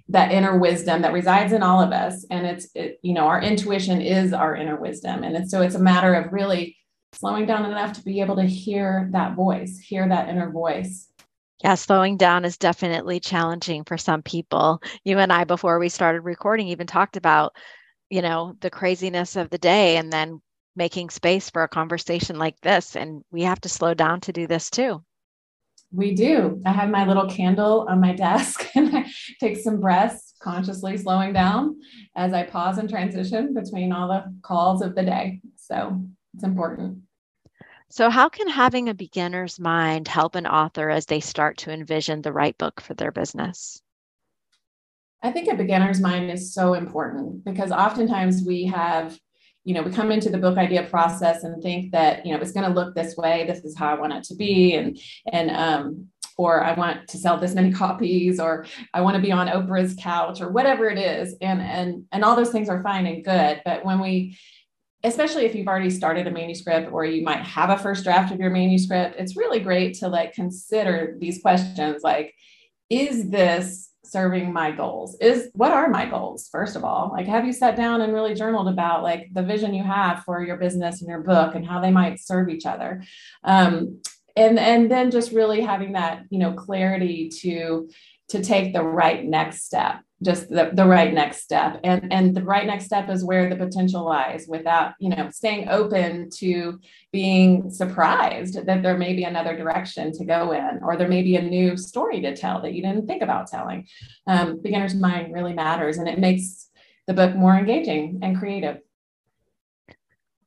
that 0.08 0.32
inner 0.32 0.58
wisdom 0.58 1.02
that 1.02 1.12
resides 1.12 1.52
in 1.52 1.62
all 1.62 1.82
of 1.82 1.92
us. 1.92 2.24
And 2.30 2.46
it's 2.46 2.68
it, 2.74 2.98
you 3.02 3.12
know 3.12 3.26
our 3.26 3.42
intuition 3.42 4.00
is 4.00 4.32
our 4.32 4.56
inner 4.56 4.80
wisdom. 4.80 5.22
And 5.22 5.36
it's, 5.36 5.50
so 5.50 5.60
it's 5.60 5.74
a 5.74 5.80
matter 5.80 6.14
of 6.14 6.32
really 6.32 6.76
slowing 7.12 7.46
down 7.46 7.66
enough 7.66 7.94
to 7.94 8.02
be 8.02 8.20
able 8.20 8.36
to 8.36 8.44
hear 8.44 9.08
that 9.12 9.34
voice 9.34 9.78
hear 9.78 10.08
that 10.08 10.28
inner 10.28 10.50
voice 10.50 11.07
yeah, 11.62 11.74
slowing 11.74 12.16
down 12.16 12.44
is 12.44 12.56
definitely 12.56 13.18
challenging 13.18 13.84
for 13.84 13.98
some 13.98 14.22
people. 14.22 14.80
You 15.04 15.18
and 15.18 15.32
I, 15.32 15.44
before 15.44 15.78
we 15.78 15.88
started 15.88 16.20
recording, 16.20 16.68
even 16.68 16.86
talked 16.86 17.16
about, 17.16 17.56
you 18.10 18.22
know, 18.22 18.54
the 18.60 18.70
craziness 18.70 19.34
of 19.34 19.50
the 19.50 19.58
day 19.58 19.96
and 19.96 20.12
then 20.12 20.40
making 20.76 21.10
space 21.10 21.50
for 21.50 21.64
a 21.64 21.68
conversation 21.68 22.38
like 22.38 22.60
this. 22.60 22.94
And 22.94 23.22
we 23.32 23.42
have 23.42 23.60
to 23.62 23.68
slow 23.68 23.92
down 23.92 24.20
to 24.22 24.32
do 24.32 24.46
this 24.46 24.70
too. 24.70 25.02
We 25.90 26.14
do. 26.14 26.62
I 26.64 26.72
have 26.72 26.90
my 26.90 27.06
little 27.06 27.28
candle 27.28 27.86
on 27.88 28.00
my 28.00 28.12
desk 28.14 28.64
and 28.76 28.96
I 28.96 29.06
take 29.40 29.56
some 29.56 29.80
breaths, 29.80 30.34
consciously 30.40 30.96
slowing 30.96 31.32
down 31.32 31.80
as 32.14 32.32
I 32.32 32.44
pause 32.44 32.78
and 32.78 32.88
transition 32.88 33.52
between 33.52 33.90
all 33.92 34.06
the 34.06 34.32
calls 34.42 34.80
of 34.80 34.94
the 34.94 35.02
day. 35.02 35.40
So 35.56 36.04
it's 36.34 36.44
important. 36.44 37.02
So, 37.90 38.10
how 38.10 38.28
can 38.28 38.48
having 38.48 38.88
a 38.88 38.94
beginner's 38.94 39.58
mind 39.58 40.08
help 40.08 40.34
an 40.34 40.46
author 40.46 40.90
as 40.90 41.06
they 41.06 41.20
start 41.20 41.56
to 41.58 41.72
envision 41.72 42.20
the 42.20 42.32
right 42.32 42.56
book 42.58 42.80
for 42.80 42.94
their 42.94 43.10
business? 43.10 43.80
I 45.22 45.32
think 45.32 45.48
a 45.48 45.56
beginner's 45.56 46.00
mind 46.00 46.30
is 46.30 46.52
so 46.52 46.74
important 46.74 47.44
because 47.44 47.72
oftentimes 47.72 48.42
we 48.46 48.66
have, 48.66 49.18
you 49.64 49.74
know, 49.74 49.82
we 49.82 49.90
come 49.90 50.12
into 50.12 50.30
the 50.30 50.38
book 50.38 50.58
idea 50.58 50.84
process 50.84 51.44
and 51.44 51.62
think 51.62 51.92
that, 51.92 52.24
you 52.24 52.32
know, 52.32 52.40
it's 52.40 52.52
going 52.52 52.68
to 52.68 52.74
look 52.74 52.94
this 52.94 53.16
way. 53.16 53.44
This 53.46 53.64
is 53.64 53.76
how 53.76 53.88
I 53.88 53.98
want 53.98 54.12
it 54.12 54.24
to 54.24 54.36
be. 54.36 54.74
And, 54.74 54.98
and, 55.32 55.50
um, 55.50 56.08
or 56.36 56.62
I 56.62 56.74
want 56.74 57.08
to 57.08 57.18
sell 57.18 57.36
this 57.36 57.54
many 57.54 57.72
copies, 57.84 58.38
or 58.38 58.64
I 58.94 59.00
want 59.00 59.16
to 59.16 59.22
be 59.22 59.32
on 59.32 59.48
Oprah's 59.48 59.96
couch, 59.98 60.40
or 60.40 60.52
whatever 60.52 60.88
it 60.88 60.98
is. 60.98 61.34
And, 61.40 61.60
and, 61.60 62.04
and 62.12 62.24
all 62.24 62.36
those 62.36 62.50
things 62.50 62.68
are 62.68 62.82
fine 62.82 63.06
and 63.06 63.24
good. 63.24 63.60
But 63.64 63.84
when 63.84 63.98
we, 63.98 64.38
especially 65.04 65.44
if 65.44 65.54
you've 65.54 65.68
already 65.68 65.90
started 65.90 66.26
a 66.26 66.30
manuscript 66.30 66.90
or 66.92 67.04
you 67.04 67.22
might 67.22 67.42
have 67.42 67.70
a 67.70 67.78
first 67.78 68.04
draft 68.04 68.32
of 68.32 68.40
your 68.40 68.50
manuscript 68.50 69.16
it's 69.18 69.36
really 69.36 69.60
great 69.60 69.94
to 69.94 70.08
like 70.08 70.32
consider 70.32 71.16
these 71.20 71.40
questions 71.40 72.02
like 72.02 72.34
is 72.90 73.28
this 73.30 73.88
serving 74.08 74.52
my 74.52 74.70
goals? 74.70 75.16
Is 75.20 75.50
what 75.54 75.72
are 75.72 75.88
my 75.88 76.06
goals 76.06 76.48
first 76.50 76.76
of 76.76 76.84
all? 76.84 77.10
Like 77.12 77.26
have 77.26 77.44
you 77.44 77.52
sat 77.52 77.76
down 77.76 78.00
and 78.00 78.12
really 78.12 78.34
journaled 78.34 78.68
about 78.68 79.02
like 79.02 79.28
the 79.32 79.42
vision 79.42 79.74
you 79.74 79.84
have 79.84 80.24
for 80.24 80.42
your 80.42 80.56
business 80.56 81.00
and 81.00 81.08
your 81.08 81.20
book 81.20 81.54
and 81.54 81.66
how 81.66 81.80
they 81.80 81.90
might 81.90 82.20
serve 82.20 82.48
each 82.48 82.66
other? 82.66 83.02
Um, 83.44 84.00
and 84.36 84.58
and 84.58 84.90
then 84.90 85.10
just 85.10 85.32
really 85.32 85.60
having 85.60 85.92
that 85.92 86.22
you 86.30 86.38
know 86.38 86.52
clarity 86.52 87.28
to 87.40 87.88
to 88.28 88.42
take 88.42 88.72
the 88.72 88.82
right 88.82 89.24
next 89.24 89.64
step 89.64 90.00
just 90.22 90.48
the, 90.48 90.70
the 90.72 90.84
right 90.84 91.14
next 91.14 91.42
step. 91.42 91.80
And 91.84 92.12
and 92.12 92.36
the 92.36 92.42
right 92.42 92.66
next 92.66 92.86
step 92.86 93.08
is 93.08 93.24
where 93.24 93.48
the 93.48 93.56
potential 93.56 94.04
lies 94.04 94.46
without 94.48 94.94
you 94.98 95.10
know 95.10 95.30
staying 95.30 95.68
open 95.68 96.30
to 96.38 96.80
being 97.12 97.70
surprised 97.70 98.66
that 98.66 98.82
there 98.82 98.98
may 98.98 99.14
be 99.14 99.24
another 99.24 99.56
direction 99.56 100.12
to 100.12 100.24
go 100.24 100.52
in 100.52 100.80
or 100.82 100.96
there 100.96 101.08
may 101.08 101.22
be 101.22 101.36
a 101.36 101.42
new 101.42 101.76
story 101.76 102.20
to 102.22 102.36
tell 102.36 102.62
that 102.62 102.74
you 102.74 102.82
didn't 102.82 103.06
think 103.06 103.22
about 103.22 103.46
telling. 103.48 103.86
Um, 104.26 104.60
beginner's 104.60 104.94
mind 104.94 105.32
really 105.32 105.54
matters 105.54 105.98
and 105.98 106.08
it 106.08 106.18
makes 106.18 106.68
the 107.06 107.14
book 107.14 107.34
more 107.34 107.56
engaging 107.56 108.20
and 108.22 108.38
creative. 108.38 108.78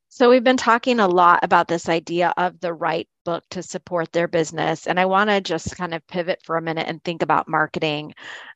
So 0.10 0.30
we've 0.30 0.44
been 0.44 0.58
talking 0.58 1.00
a 1.00 1.08
lot 1.08 1.40
about 1.44 1.70
this 1.70 1.88
idea 1.88 2.34
of 2.36 2.60
the 2.60 2.74
right 2.74 3.08
book 3.24 3.46
to 3.52 3.64
support 3.64 4.12
their 4.12 4.28
business 4.28 4.88
and 4.88 5.00
i 5.00 5.06
want 5.06 5.30
to 5.30 5.40
just 5.40 5.78
kind 5.78 5.94
of 5.94 6.06
pivot 6.08 6.42
for 6.44 6.58
a 6.58 6.62
minute 6.62 6.88
and 6.88 7.04
think 7.04 7.22
about 7.22 7.48
marketing. 7.48 8.14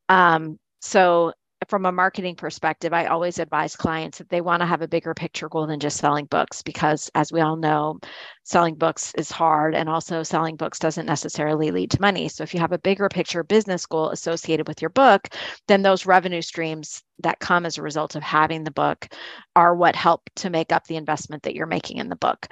Um, 0.10 0.60
so, 0.86 1.34
from 1.68 1.88
a 1.88 1.92
marketing 1.92 2.36
perspective, 2.36 2.94
I 2.94 3.08
always 3.08 3.40
advise 3.40 3.76
clients 3.76 4.20
that 4.20 4.30
they 4.30 4.40
want 4.40 4.62
to 4.62 4.68
have 4.68 4.84
a 4.84 4.88
bigger 4.88 5.16
picture 5.16 5.50
goal 5.50 5.66
than 5.66 5.80
just 5.80 5.98
selling 5.98 6.26
books 6.26 6.62
because, 6.62 7.10
as 7.16 7.32
we 7.32 7.42
all 7.42 7.56
know, 7.56 7.98
selling 8.44 8.76
books 8.76 9.12
is 9.18 9.32
hard 9.32 9.74
and 9.74 9.90
also 9.90 10.22
selling 10.22 10.58
books 10.58 10.78
doesn't 10.78 11.08
necessarily 11.08 11.72
lead 11.72 11.90
to 11.90 12.02
money. 12.02 12.30
So, 12.30 12.44
if 12.44 12.54
you 12.54 12.60
have 12.60 12.72
a 12.72 12.78
bigger 12.78 13.10
picture 13.10 13.44
business 13.44 13.88
goal 13.88 14.12
associated 14.12 14.68
with 14.68 14.80
your 14.80 14.92
book, 14.92 15.28
then 15.68 15.82
those 15.82 16.06
revenue 16.06 16.44
streams 16.44 17.02
that 17.20 17.40
come 17.40 17.66
as 17.66 17.80
a 17.80 17.82
result 17.82 18.16
of 18.16 18.22
having 18.22 18.64
the 18.64 18.70
book 18.70 19.08
are 19.56 19.76
what 19.76 19.96
help 19.96 20.30
to 20.36 20.52
make 20.52 20.72
up 20.72 20.86
the 20.86 20.98
investment 20.98 21.42
that 21.44 21.56
you're 21.56 21.66
making 21.66 21.98
in 21.98 22.10
the 22.10 22.16
book. 22.16 22.46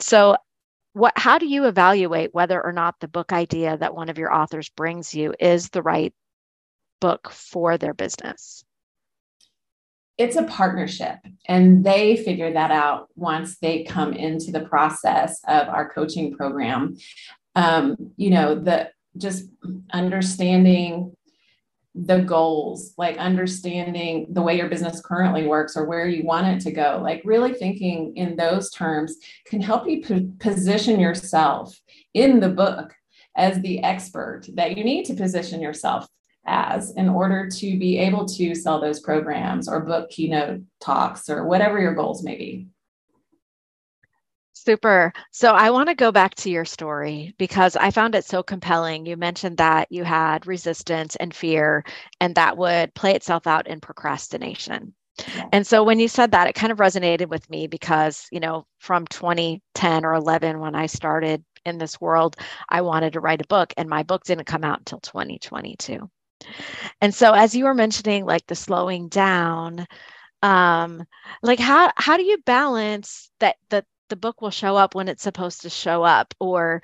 So, 0.00 0.36
what 0.92 1.14
how 1.16 1.38
do 1.38 1.46
you 1.46 1.64
evaluate 1.64 2.34
whether 2.34 2.62
or 2.62 2.72
not 2.72 2.96
the 3.00 3.08
book 3.08 3.32
idea 3.32 3.78
that 3.78 3.94
one 3.94 4.10
of 4.10 4.18
your 4.18 4.34
authors 4.34 4.68
brings 4.68 5.14
you 5.14 5.34
is 5.40 5.70
the 5.70 5.82
right 5.82 6.12
book 7.00 7.30
for 7.30 7.78
their 7.78 7.94
business? 7.94 8.64
It's 10.16 10.36
a 10.36 10.42
partnership, 10.42 11.18
and 11.46 11.84
they 11.84 12.16
figure 12.16 12.52
that 12.52 12.72
out 12.72 13.08
once 13.14 13.58
they 13.58 13.84
come 13.84 14.12
into 14.12 14.50
the 14.50 14.62
process 14.62 15.40
of 15.46 15.68
our 15.68 15.88
coaching 15.88 16.36
program. 16.36 16.96
Um, 17.54 18.12
you 18.16 18.30
know, 18.30 18.56
the 18.56 18.90
just 19.16 19.44
understanding 19.92 21.16
the 21.94 22.20
goals, 22.20 22.94
like 22.96 23.16
understanding 23.16 24.26
the 24.30 24.42
way 24.42 24.56
your 24.56 24.68
business 24.68 25.00
currently 25.00 25.46
works 25.46 25.76
or 25.76 25.84
where 25.84 26.06
you 26.06 26.24
want 26.24 26.46
it 26.46 26.60
to 26.60 26.70
go, 26.70 27.00
like 27.02 27.22
really 27.24 27.54
thinking 27.54 28.16
in 28.16 28.36
those 28.36 28.70
terms 28.70 29.16
can 29.46 29.60
help 29.60 29.88
you 29.88 30.02
p- 30.02 30.30
position 30.38 31.00
yourself 31.00 31.80
in 32.14 32.40
the 32.40 32.48
book 32.48 32.94
as 33.36 33.60
the 33.60 33.82
expert 33.82 34.42
that 34.54 34.76
you 34.76 34.84
need 34.84 35.04
to 35.06 35.14
position 35.14 35.60
yourself 35.60 36.06
as 36.48 36.90
in 36.92 37.08
order 37.08 37.48
to 37.48 37.78
be 37.78 37.98
able 37.98 38.26
to 38.26 38.54
sell 38.54 38.80
those 38.80 39.00
programs 39.00 39.68
or 39.68 39.80
book 39.80 40.10
keynote 40.10 40.62
talks 40.80 41.28
or 41.28 41.46
whatever 41.46 41.80
your 41.80 41.94
goals 41.94 42.24
may 42.24 42.36
be. 42.36 42.66
Super. 44.54 45.12
So 45.30 45.52
I 45.52 45.70
want 45.70 45.88
to 45.88 45.94
go 45.94 46.10
back 46.10 46.34
to 46.36 46.50
your 46.50 46.64
story 46.64 47.34
because 47.38 47.76
I 47.76 47.90
found 47.90 48.14
it 48.14 48.24
so 48.24 48.42
compelling. 48.42 49.06
You 49.06 49.16
mentioned 49.16 49.58
that 49.58 49.86
you 49.90 50.04
had 50.04 50.46
resistance 50.46 51.16
and 51.16 51.34
fear, 51.34 51.84
and 52.20 52.34
that 52.34 52.58
would 52.58 52.92
play 52.94 53.14
itself 53.14 53.46
out 53.46 53.68
in 53.68 53.80
procrastination. 53.80 54.94
And 55.52 55.66
so 55.66 55.82
when 55.82 55.98
you 55.98 56.08
said 56.08 56.32
that, 56.32 56.48
it 56.48 56.54
kind 56.54 56.72
of 56.72 56.78
resonated 56.78 57.28
with 57.28 57.48
me 57.48 57.66
because, 57.66 58.28
you 58.30 58.40
know, 58.40 58.66
from 58.78 59.06
2010 59.06 60.04
or 60.04 60.14
11, 60.14 60.60
when 60.60 60.74
I 60.74 60.86
started 60.86 61.44
in 61.64 61.78
this 61.78 62.00
world, 62.00 62.36
I 62.68 62.82
wanted 62.82 63.14
to 63.14 63.20
write 63.20 63.40
a 63.40 63.46
book, 63.48 63.72
and 63.76 63.88
my 63.88 64.02
book 64.02 64.24
didn't 64.24 64.46
come 64.46 64.64
out 64.64 64.80
until 64.80 65.00
2022. 65.00 66.08
And 67.00 67.14
so 67.14 67.32
as 67.32 67.54
you 67.54 67.64
were 67.64 67.74
mentioning 67.74 68.24
like 68.24 68.46
the 68.46 68.54
slowing 68.54 69.08
down, 69.08 69.86
um 70.42 71.04
like 71.42 71.58
how 71.58 71.90
how 71.96 72.16
do 72.16 72.22
you 72.22 72.38
balance 72.46 73.30
that 73.40 73.56
that 73.70 73.84
the 74.08 74.16
book 74.16 74.40
will 74.40 74.50
show 74.50 74.76
up 74.76 74.94
when 74.94 75.08
it's 75.08 75.22
supposed 75.22 75.62
to 75.62 75.70
show 75.70 76.04
up 76.04 76.34
or 76.40 76.82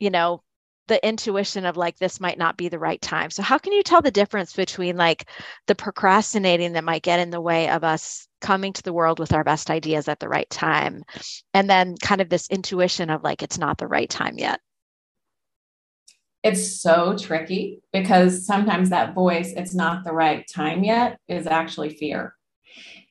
you 0.00 0.10
know 0.10 0.42
the 0.88 1.06
intuition 1.06 1.66
of 1.66 1.76
like 1.76 1.98
this 1.98 2.20
might 2.20 2.38
not 2.38 2.56
be 2.56 2.68
the 2.68 2.78
right 2.78 3.00
time. 3.02 3.30
So 3.30 3.42
how 3.42 3.58
can 3.58 3.72
you 3.72 3.82
tell 3.82 4.02
the 4.02 4.10
difference 4.10 4.52
between 4.54 4.96
like 4.96 5.28
the 5.66 5.74
procrastinating 5.74 6.72
that 6.72 6.84
might 6.84 7.02
get 7.02 7.20
in 7.20 7.30
the 7.30 7.40
way 7.40 7.68
of 7.70 7.84
us 7.84 8.28
coming 8.40 8.72
to 8.72 8.82
the 8.82 8.92
world 8.92 9.18
with 9.18 9.32
our 9.32 9.44
best 9.44 9.70
ideas 9.70 10.08
at 10.08 10.20
the 10.20 10.28
right 10.28 10.48
time. 10.50 11.02
And 11.54 11.68
then 11.68 11.96
kind 11.96 12.20
of 12.20 12.28
this 12.28 12.48
intuition 12.50 13.10
of 13.10 13.24
like, 13.24 13.42
it's 13.42 13.58
not 13.58 13.78
the 13.78 13.88
right 13.88 14.08
time 14.08 14.38
yet. 14.38 14.60
It's 16.46 16.80
so 16.80 17.18
tricky 17.18 17.80
because 17.92 18.46
sometimes 18.46 18.90
that 18.90 19.14
voice, 19.14 19.52
it's 19.56 19.74
not 19.74 20.04
the 20.04 20.12
right 20.12 20.46
time 20.46 20.84
yet, 20.84 21.18
is 21.26 21.48
actually 21.48 21.96
fear. 21.96 22.36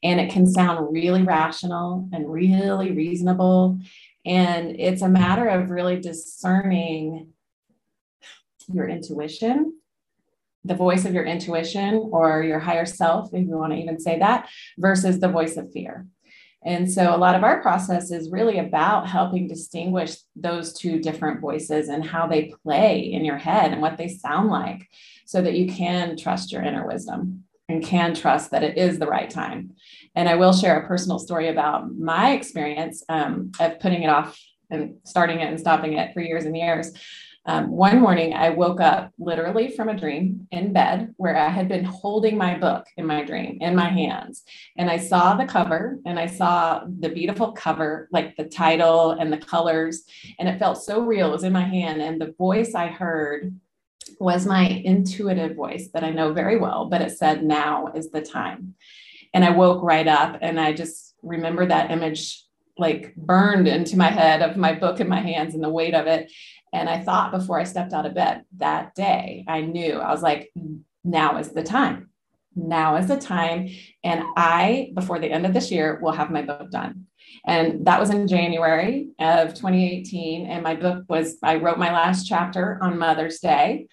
And 0.01 0.21
it 0.21 0.31
can 0.31 0.47
sound 0.47 0.93
really 0.93 1.21
rational 1.21 2.07
and 2.13 2.31
really 2.31 2.93
reasonable. 2.93 3.77
And 4.25 4.79
it's 4.79 5.01
a 5.01 5.09
matter 5.09 5.49
of 5.49 5.69
really 5.69 5.99
discerning 5.99 7.33
your 8.71 8.87
intuition, 8.87 9.79
the 10.63 10.75
voice 10.75 11.03
of 11.03 11.13
your 11.13 11.25
intuition 11.25 12.09
or 12.13 12.41
your 12.41 12.59
higher 12.59 12.85
self, 12.85 13.33
if 13.33 13.45
you 13.45 13.57
want 13.57 13.73
to 13.73 13.79
even 13.79 13.99
say 13.99 14.17
that, 14.17 14.47
versus 14.77 15.19
the 15.19 15.27
voice 15.27 15.57
of 15.57 15.73
fear. 15.73 16.07
And 16.65 16.91
so 16.91 17.15
a 17.15 17.17
lot 17.17 17.35
of 17.35 17.43
our 17.43 17.61
process 17.61 18.09
is 18.09 18.31
really 18.31 18.57
about 18.57 19.07
helping 19.07 19.47
distinguish 19.47 20.15
those 20.35 20.73
two 20.73 20.99
different 20.99 21.39
voices 21.39 21.89
and 21.89 22.03
how 22.03 22.25
they 22.25 22.51
play 22.63 22.99
in 22.99 23.23
your 23.23 23.37
head 23.37 23.71
and 23.71 23.81
what 23.81 23.97
they 23.97 24.07
sound 24.07 24.49
like 24.49 24.89
so 25.25 25.43
that 25.43 25.53
you 25.53 25.71
can 25.71 26.17
trust 26.17 26.51
your 26.51 26.63
inner 26.63 26.87
wisdom 26.87 27.43
and 27.69 27.83
can 27.83 28.15
trust 28.15 28.49
that 28.51 28.63
it 28.63 28.77
is 28.77 28.97
the 28.97 29.07
right 29.07 29.29
time. 29.29 29.75
And 30.15 30.27
I 30.27 30.35
will 30.35 30.53
share 30.53 30.79
a 30.79 30.87
personal 30.87 31.19
story 31.19 31.49
about 31.49 31.95
my 31.95 32.31
experience 32.31 33.03
um, 33.09 33.51
of 33.59 33.79
putting 33.79 34.01
it 34.01 34.09
off 34.09 34.39
and 34.71 34.95
starting 35.03 35.41
it 35.41 35.49
and 35.49 35.59
stopping 35.59 35.93
it 35.93 36.13
for 36.13 36.21
years 36.21 36.45
and 36.45 36.57
years. 36.57 36.91
Um, 37.47 37.69
one 37.69 38.01
morning, 38.01 38.33
I 38.33 38.49
woke 38.49 38.81
up 38.81 39.13
literally 39.19 39.69
from 39.69 39.89
a 39.89 39.95
dream 39.95 40.47
in 40.51 40.73
bed 40.73 41.13
where 41.17 41.37
I 41.37 41.49
had 41.49 41.67
been 41.67 41.83
holding 41.83 42.37
my 42.37 42.57
book 42.57 42.87
in 42.97 43.05
my 43.05 43.23
dream 43.23 43.59
in 43.61 43.75
my 43.75 43.87
hands. 43.87 44.43
And 44.77 44.89
I 44.89 44.97
saw 44.97 45.35
the 45.35 45.45
cover 45.45 45.99
and 46.05 46.19
I 46.19 46.25
saw 46.25 46.83
the 46.99 47.09
beautiful 47.09 47.51
cover, 47.51 48.09
like 48.11 48.35
the 48.35 48.45
title 48.45 49.11
and 49.11 49.31
the 49.31 49.37
colors. 49.37 50.05
And 50.39 50.49
it 50.49 50.57
felt 50.57 50.83
so 50.83 51.01
real. 51.01 51.29
It 51.29 51.33
was 51.33 51.43
in 51.43 51.53
my 51.53 51.63
hand. 51.63 52.01
And 52.01 52.19
the 52.19 52.33
voice 52.35 52.73
I 52.73 52.87
heard 52.87 53.53
was 54.19 54.47
my 54.47 54.65
intuitive 54.65 55.55
voice 55.55 55.89
that 55.93 56.03
I 56.03 56.09
know 56.09 56.33
very 56.33 56.57
well, 56.57 56.85
but 56.85 57.01
it 57.01 57.15
said, 57.15 57.43
Now 57.43 57.91
is 57.93 58.09
the 58.09 58.21
time. 58.21 58.73
And 59.35 59.45
I 59.45 59.51
woke 59.51 59.83
right 59.83 60.07
up 60.07 60.39
and 60.41 60.59
I 60.59 60.73
just 60.73 61.13
remember 61.21 61.67
that 61.67 61.91
image 61.91 62.41
like 62.77 63.15
burned 63.15 63.67
into 63.67 63.97
my 63.97 64.09
head 64.09 64.41
of 64.41 64.57
my 64.57 64.73
book 64.73 64.99
in 64.99 65.07
my 65.07 65.21
hands 65.21 65.53
and 65.53 65.63
the 65.63 65.69
weight 65.69 65.93
of 65.93 66.07
it. 66.07 66.31
And 66.75 66.89
I 66.89 66.99
thought 66.99 67.31
before 67.31 67.57
I 67.57 67.63
stepped 67.63 67.93
out 67.93 68.05
of 68.05 68.13
bed 68.13 68.43
that 68.57 68.93
day, 68.95 69.45
I 69.47 69.61
knew 69.61 69.93
I 69.93 70.11
was 70.11 70.21
like, 70.21 70.51
now 71.05 71.37
is 71.37 71.51
the 71.51 71.63
time. 71.63 72.09
Now 72.53 72.97
is 72.97 73.07
the 73.07 73.17
time. 73.17 73.69
And 74.03 74.23
I, 74.35 74.91
before 74.93 75.19
the 75.19 75.31
end 75.31 75.45
of 75.45 75.53
this 75.53 75.71
year, 75.71 75.99
will 76.01 76.11
have 76.11 76.31
my 76.31 76.41
book 76.41 76.69
done. 76.71 77.05
And 77.45 77.87
that 77.87 77.99
was 77.99 78.09
in 78.09 78.27
January 78.27 79.07
of 79.19 79.53
2018. 79.53 80.47
And 80.47 80.63
my 80.63 80.75
book 80.75 81.05
was, 81.07 81.37
I 81.41 81.55
wrote 81.55 81.77
my 81.77 81.93
last 81.93 82.25
chapter 82.25 82.77
on 82.81 82.99
Mother's 82.99 83.39
Day. 83.39 83.87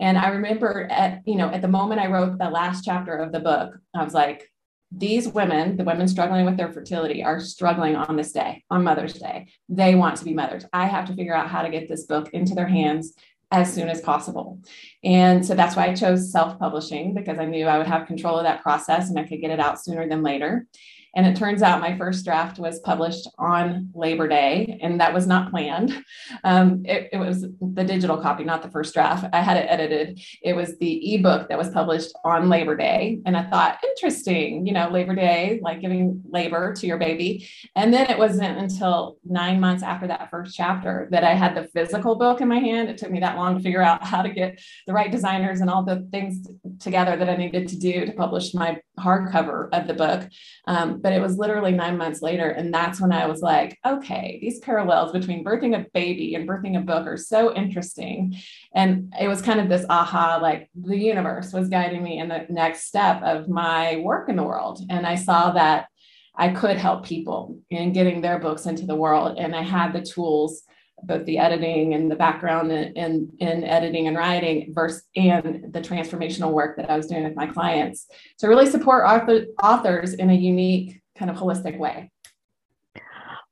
And 0.00 0.16
I 0.16 0.28
remember 0.28 0.88
at, 0.90 1.20
you 1.26 1.36
know, 1.36 1.50
at 1.50 1.60
the 1.60 1.68
moment 1.68 2.00
I 2.00 2.06
wrote 2.06 2.38
the 2.38 2.48
last 2.48 2.82
chapter 2.82 3.14
of 3.14 3.32
the 3.32 3.40
book, 3.40 3.78
I 3.94 4.02
was 4.02 4.14
like, 4.14 4.50
these 4.94 5.28
women, 5.28 5.76
the 5.76 5.84
women 5.84 6.06
struggling 6.06 6.44
with 6.44 6.56
their 6.56 6.72
fertility, 6.72 7.24
are 7.24 7.40
struggling 7.40 7.96
on 7.96 8.16
this 8.16 8.32
day, 8.32 8.62
on 8.70 8.84
Mother's 8.84 9.14
Day. 9.14 9.48
They 9.68 9.94
want 9.94 10.16
to 10.18 10.24
be 10.24 10.34
mothers. 10.34 10.64
I 10.72 10.86
have 10.86 11.06
to 11.06 11.14
figure 11.14 11.34
out 11.34 11.48
how 11.48 11.62
to 11.62 11.70
get 11.70 11.88
this 11.88 12.04
book 12.04 12.30
into 12.32 12.54
their 12.54 12.66
hands 12.66 13.14
as 13.50 13.72
soon 13.72 13.88
as 13.88 14.00
possible. 14.00 14.60
And 15.04 15.44
so 15.44 15.54
that's 15.54 15.76
why 15.76 15.88
I 15.88 15.94
chose 15.94 16.32
self 16.32 16.58
publishing 16.58 17.14
because 17.14 17.38
I 17.38 17.44
knew 17.44 17.66
I 17.66 17.78
would 17.78 17.86
have 17.86 18.06
control 18.06 18.38
of 18.38 18.44
that 18.44 18.62
process 18.62 19.08
and 19.08 19.18
I 19.18 19.24
could 19.24 19.40
get 19.40 19.50
it 19.50 19.60
out 19.60 19.82
sooner 19.82 20.08
than 20.08 20.22
later. 20.22 20.66
And 21.14 21.26
it 21.26 21.36
turns 21.36 21.62
out 21.62 21.80
my 21.80 21.96
first 21.96 22.24
draft 22.24 22.58
was 22.58 22.80
published 22.80 23.28
on 23.38 23.90
Labor 23.94 24.28
Day, 24.28 24.78
and 24.82 25.00
that 25.00 25.12
was 25.12 25.26
not 25.26 25.50
planned. 25.50 26.02
Um, 26.44 26.82
it, 26.86 27.10
it, 27.12 27.18
was 27.18 27.42
the 27.60 27.84
digital 27.84 28.16
copy, 28.16 28.44
not 28.44 28.62
the 28.62 28.70
first 28.70 28.94
draft. 28.94 29.26
I 29.32 29.42
had 29.42 29.56
it 29.56 29.66
edited. 29.68 30.20
It 30.42 30.54
was 30.54 30.78
the 30.78 31.14
ebook 31.14 31.48
that 31.48 31.58
was 31.58 31.70
published 31.70 32.12
on 32.24 32.48
Labor 32.48 32.76
Day. 32.76 33.20
And 33.26 33.36
I 33.36 33.48
thought, 33.48 33.78
interesting, 33.84 34.66
you 34.66 34.72
know, 34.72 34.88
Labor 34.88 35.14
Day, 35.14 35.60
like 35.62 35.80
giving 35.80 36.22
labor 36.28 36.74
to 36.74 36.86
your 36.86 36.98
baby. 36.98 37.48
And 37.76 37.92
then 37.92 38.10
it 38.10 38.18
wasn't 38.18 38.58
until 38.58 39.18
nine 39.24 39.60
months 39.60 39.82
after 39.82 40.06
that 40.08 40.30
first 40.30 40.56
chapter 40.56 41.08
that 41.10 41.24
I 41.24 41.34
had 41.34 41.54
the 41.54 41.68
physical 41.68 42.16
book 42.16 42.40
in 42.40 42.48
my 42.48 42.58
hand. 42.58 42.88
It 42.88 42.98
took 42.98 43.10
me 43.10 43.20
that 43.20 43.36
long 43.36 43.56
to 43.56 43.62
figure 43.62 43.82
out 43.82 44.04
how 44.04 44.22
to 44.22 44.30
get 44.30 44.60
the 44.86 44.92
right 44.92 45.10
designers 45.10 45.60
and 45.60 45.68
all 45.68 45.82
the 45.82 46.08
things 46.10 46.46
together 46.80 47.16
that 47.16 47.28
I 47.28 47.36
needed 47.36 47.68
to 47.68 47.78
do 47.78 48.06
to 48.06 48.12
publish 48.12 48.54
my 48.54 48.80
hardcover 48.98 49.68
of 49.72 49.86
the 49.86 49.94
book. 49.94 50.28
Um, 50.66 51.00
but 51.00 51.12
it 51.12 51.20
was 51.20 51.38
literally 51.38 51.72
nine 51.72 51.96
months 51.96 52.22
later. 52.22 52.50
And 52.50 52.72
that's 52.72 53.00
when 53.00 53.12
I 53.12 53.26
was 53.26 53.40
like, 53.40 53.78
okay, 53.84 54.38
these 54.40 54.58
parallels 54.60 55.12
between 55.12 55.44
birthing 55.44 55.74
a 55.78 55.86
baby 55.94 56.34
and 56.34 56.48
birthing 56.48 56.76
a 56.76 56.80
book 56.80 57.06
are 57.06 57.16
so 57.16 57.54
interesting. 57.54 58.36
And 58.74 59.12
it 59.18 59.28
was 59.28 59.42
kind 59.42 59.60
of 59.60 59.68
this 59.68 59.86
aha, 59.88 60.38
like 60.42 60.70
the 60.74 60.96
universe 60.96 61.52
was 61.52 61.68
guiding 61.68 62.02
me 62.02 62.18
in 62.18 62.28
the 62.28 62.46
next 62.48 62.84
step 62.84 63.22
of 63.22 63.48
my 63.48 63.96
work 63.96 64.28
in 64.28 64.36
the 64.36 64.42
world. 64.42 64.80
And 64.90 65.06
I 65.06 65.14
saw 65.14 65.52
that 65.52 65.86
I 66.34 66.48
could 66.48 66.76
help 66.76 67.04
people 67.04 67.58
in 67.70 67.92
getting 67.92 68.20
their 68.20 68.38
books 68.38 68.66
into 68.66 68.86
the 68.86 68.96
world. 68.96 69.38
And 69.38 69.54
I 69.54 69.62
had 69.62 69.92
the 69.92 70.02
tools 70.02 70.62
both 71.02 71.24
the 71.26 71.38
editing 71.38 71.94
and 71.94 72.10
the 72.10 72.16
background 72.16 72.70
in, 72.70 72.92
in, 72.94 73.32
in, 73.38 73.64
editing 73.64 74.06
and 74.06 74.16
writing 74.16 74.72
versus 74.72 75.02
and 75.16 75.72
the 75.72 75.80
transformational 75.80 76.52
work 76.52 76.76
that 76.76 76.90
I 76.90 76.96
was 76.96 77.06
doing 77.06 77.24
with 77.24 77.34
my 77.34 77.46
clients 77.46 78.06
to 78.38 78.48
really 78.48 78.66
support 78.66 79.04
author, 79.06 79.46
authors 79.62 80.14
in 80.14 80.30
a 80.30 80.34
unique 80.34 81.02
kind 81.16 81.30
of 81.30 81.36
holistic 81.36 81.76
way. 81.78 82.10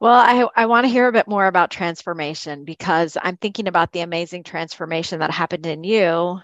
Well, 0.00 0.14
I, 0.14 0.48
I 0.56 0.66
want 0.66 0.84
to 0.84 0.90
hear 0.90 1.08
a 1.08 1.12
bit 1.12 1.28
more 1.28 1.46
about 1.46 1.70
transformation 1.70 2.64
because 2.64 3.18
I'm 3.20 3.36
thinking 3.36 3.68
about 3.68 3.92
the 3.92 4.00
amazing 4.00 4.44
transformation 4.44 5.20
that 5.20 5.30
happened 5.30 5.66
in 5.66 5.84
you 5.84 6.40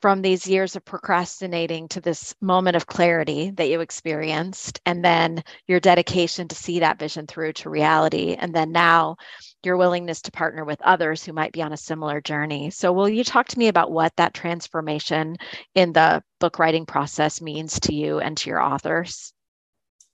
from 0.00 0.22
these 0.22 0.46
years 0.46 0.76
of 0.76 0.84
procrastinating 0.84 1.88
to 1.88 2.00
this 2.00 2.34
moment 2.40 2.76
of 2.76 2.86
clarity 2.86 3.50
that 3.50 3.68
you 3.68 3.80
experienced, 3.80 4.80
and 4.86 5.04
then 5.04 5.42
your 5.66 5.80
dedication 5.80 6.48
to 6.48 6.54
see 6.54 6.80
that 6.80 6.98
vision 6.98 7.26
through 7.26 7.52
to 7.54 7.70
reality. 7.70 8.34
And 8.38 8.54
then 8.54 8.72
now 8.72 9.16
your 9.64 9.76
willingness 9.76 10.22
to 10.22 10.32
partner 10.32 10.64
with 10.64 10.80
others 10.82 11.24
who 11.24 11.32
might 11.32 11.52
be 11.52 11.62
on 11.62 11.72
a 11.72 11.76
similar 11.76 12.20
journey. 12.20 12.70
So, 12.70 12.92
will 12.92 13.08
you 13.08 13.24
talk 13.24 13.48
to 13.48 13.58
me 13.58 13.68
about 13.68 13.90
what 13.90 14.14
that 14.16 14.34
transformation 14.34 15.36
in 15.74 15.92
the 15.92 16.22
book 16.40 16.58
writing 16.58 16.86
process 16.86 17.40
means 17.40 17.80
to 17.80 17.94
you 17.94 18.20
and 18.20 18.36
to 18.38 18.50
your 18.50 18.60
authors? 18.60 19.32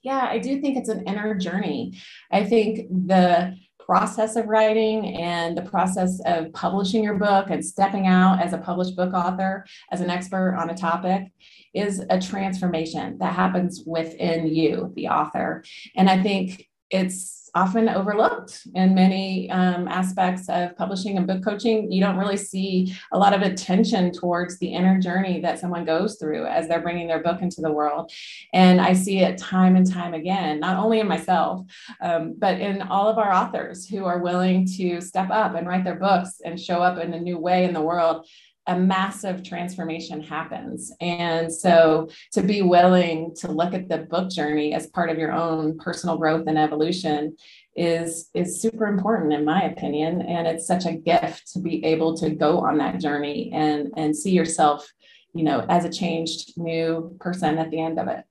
Yeah, 0.03 0.27
I 0.29 0.39
do 0.39 0.61
think 0.61 0.77
it's 0.77 0.91
an 0.91 1.07
inner 1.07 1.35
journey. 1.35 1.99
I 2.31 2.45
think 2.45 2.89
the 2.91 3.57
process 3.85 4.37
of 4.37 4.47
writing 4.47 5.17
and 5.17 5.57
the 5.57 5.63
process 5.63 6.21
of 6.27 6.53
publishing 6.53 7.03
your 7.03 7.17
book 7.17 7.51
and 7.51 7.65
stepping 7.65 8.07
out 8.07 8.41
as 8.41 8.53
a 8.53 8.59
published 8.59 8.97
book 8.97 9.13
author, 9.13 9.65
as 9.91 10.01
an 10.01 10.11
expert 10.11 10.57
on 10.57 10.71
a 10.71 10.77
topic, 10.77 11.33
is 11.75 12.05
a 12.11 12.21
transformation 12.21 13.19
that 13.19 13.35
happens 13.35 13.83
within 13.87 14.47
you, 14.47 14.93
the 14.97 15.09
author. 15.09 15.65
And 15.97 16.09
I 16.09 16.23
think 16.23 16.67
it's 16.95 17.51
often 17.57 17.89
overlooked 17.89 18.67
in 18.75 18.95
many 18.95 19.49
um, 19.51 19.87
aspects 19.87 20.49
of 20.49 20.77
publishing 20.77 21.17
and 21.17 21.27
book 21.27 21.43
coaching. 21.45 21.91
You 21.91 22.01
don't 22.01 22.17
really 22.17 22.37
see 22.37 22.93
a 23.13 23.19
lot 23.19 23.33
of 23.33 23.43
attention 23.43 24.11
towards 24.11 24.59
the 24.59 24.73
inner 24.73 24.99
journey 24.99 25.41
that 25.41 25.61
someone 25.61 25.85
goes 25.85 26.17
through 26.17 26.47
as 26.47 26.67
they're 26.67 26.81
bringing 26.81 27.07
their 27.07 27.23
book 27.23 27.43
into 27.43 27.61
the 27.61 27.71
world. 27.71 28.11
And 28.53 28.81
I 28.81 28.93
see 28.93 29.21
it 29.21 29.39
time 29.39 29.77
and 29.77 29.89
time 29.89 30.15
again, 30.15 30.59
not 30.59 30.83
only 30.83 30.99
in 30.99 31.07
myself, 31.07 31.65
um, 32.01 32.35
but 32.37 32.61
in 32.61 32.83
all 32.83 33.07
of 33.07 33.19
our 33.19 33.33
authors 33.33 33.87
who 33.89 34.05
are 34.05 34.19
willing 34.19 34.67
to 34.77 35.01
step 35.01 35.31
up 35.31 35.55
and 35.55 35.67
write 35.67 35.85
their 35.85 35.95
books 35.95 36.41
and 36.45 36.59
show 36.59 36.83
up 36.83 36.99
in 36.99 37.15
a 37.15 37.21
new 37.21 37.39
way 37.39 37.65
in 37.65 37.73
the 37.73 37.81
world 37.81 38.27
a 38.67 38.79
massive 38.79 39.43
transformation 39.43 40.23
happens. 40.23 40.93
And 41.01 41.53
so 41.53 42.09
to 42.33 42.43
be 42.43 42.63
willing 42.63 43.35
to 43.37 43.51
look 43.51 43.75
at 43.75 43.89
the 43.89 43.99
book 43.99 44.31
journey 44.31 44.73
as 44.73 44.87
part 44.87 45.11
of 45.11 45.19
your 45.19 45.33
own 45.33 45.79
personal 45.79 46.17
growth 46.17 46.45
and 46.47 46.59
evolution 46.59 47.37
is 47.77 48.31
is 48.35 48.63
super 48.63 48.87
important 48.87 49.33
in 49.33 49.45
my 49.45 49.65
opinion 49.65 50.23
and 50.23 50.47
it's 50.47 50.67
such 50.67 50.87
a 50.87 50.93
gift 50.93 51.53
to 51.53 51.59
be 51.59 51.85
able 51.85 52.17
to 52.17 52.31
go 52.31 52.61
on 52.61 52.79
that 52.79 53.01
journey 53.01 53.51
and 53.53 53.93
and 53.97 54.17
see 54.17 54.31
yourself 54.31 54.89
you 55.35 55.43
know 55.43 55.67
as 55.69 55.85
a 55.85 55.91
changed 55.91 56.57
new 56.57 57.17
person 57.19 57.59
at 57.59 57.73
the 57.73 57.81
end 57.81 57.99
of 57.99 58.07
it 58.07 58.25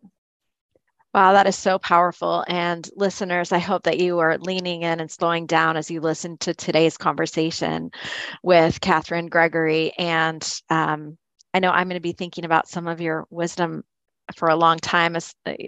Wow, 1.13 1.33
that 1.33 1.45
is 1.47 1.55
so 1.57 1.77
powerful. 1.77 2.43
And 2.47 2.89
listeners, 2.95 3.51
I 3.51 3.59
hope 3.59 3.83
that 3.83 3.99
you 3.99 4.19
are 4.19 4.37
leaning 4.39 4.81
in 4.81 4.99
and 4.99 5.11
slowing 5.11 5.45
down 5.45 5.77
as 5.77 5.91
you 5.91 6.01
listen 6.01 6.37
to 6.39 6.55
today's 6.55 6.97
conversation 6.97 7.91
with 8.43 8.81
Catherine 8.81 9.27
Gregory. 9.27 9.93
And 9.97 10.43
um, 10.69 11.17
I 11.53 11.59
know 11.59 11.69
I'm 11.71 11.87
going 11.87 11.97
to 11.97 12.01
be 12.01 12.13
thinking 12.13 12.45
about 12.45 12.67
some 12.67 12.87
of 12.87 12.99
your 13.01 13.27
wisdom 13.29 13.83
for 14.35 14.49
a 14.49 14.55
long 14.55 14.79
time, 14.79 15.15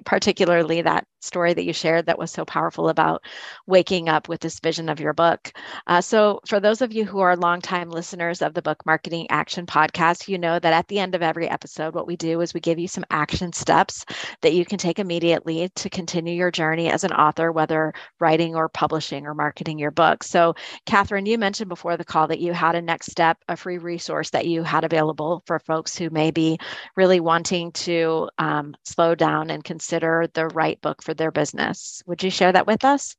particularly 0.05 0.81
that 0.81 1.05
story 1.25 1.53
that 1.53 1.65
you 1.65 1.73
shared 1.73 2.05
that 2.05 2.19
was 2.19 2.31
so 2.31 2.45
powerful 2.45 2.89
about 2.89 3.23
waking 3.67 4.09
up 4.09 4.29
with 4.29 4.41
this 4.41 4.59
vision 4.59 4.89
of 4.89 4.99
your 4.99 5.13
book. 5.13 5.51
Uh, 5.87 6.01
so, 6.01 6.39
for 6.47 6.59
those 6.59 6.81
of 6.81 6.93
you 6.93 7.05
who 7.05 7.19
are 7.19 7.35
longtime 7.35 7.89
listeners 7.89 8.41
of 8.41 8.53
the 8.53 8.61
Book 8.61 8.85
Marketing 8.85 9.27
Action 9.29 9.65
Podcast, 9.65 10.27
you 10.27 10.37
know 10.37 10.59
that 10.59 10.73
at 10.73 10.87
the 10.87 10.99
end 10.99 11.15
of 11.15 11.21
every 11.23 11.49
episode, 11.49 11.95
what 11.95 12.07
we 12.07 12.15
do 12.15 12.41
is 12.41 12.53
we 12.53 12.59
give 12.59 12.79
you 12.79 12.87
some 12.87 13.05
action 13.11 13.53
steps 13.53 14.05
that 14.41 14.53
you 14.53 14.65
can 14.65 14.77
take 14.77 14.99
immediately 14.99 15.69
to 15.75 15.89
continue 15.89 16.33
your 16.35 16.51
journey 16.51 16.89
as 16.91 17.03
an 17.03 17.13
author, 17.13 17.51
whether 17.51 17.93
writing 18.19 18.55
or 18.55 18.69
publishing 18.69 19.25
or 19.25 19.33
marketing 19.33 19.79
your 19.79 19.91
book. 19.91 20.23
So, 20.23 20.55
Catherine, 20.85 21.25
you 21.25 21.37
mentioned 21.37 21.69
before 21.69 21.97
the 21.97 22.05
call 22.05 22.27
that 22.27 22.39
you 22.39 22.53
had 22.53 22.75
a 22.75 22.81
next 22.81 23.11
step, 23.11 23.37
a 23.49 23.57
free 23.57 23.77
resource 23.77 24.29
that 24.31 24.45
you 24.47 24.63
had 24.63 24.83
available 24.83 25.43
for 25.47 25.59
folks 25.59 25.97
who 25.97 26.09
may 26.09 26.31
be 26.31 26.57
really 26.95 27.19
wanting 27.19 27.71
to 27.73 28.29
um, 28.37 28.75
slow 28.83 29.15
down 29.15 29.49
and 29.49 29.63
consider 29.63 30.27
the 30.33 30.47
right 30.47 30.79
book 30.81 31.01
for 31.03 31.13
their 31.17 31.31
business. 31.31 32.01
Would 32.05 32.23
you 32.23 32.29
share 32.29 32.51
that 32.51 32.67
with 32.67 32.85
us? 32.85 33.15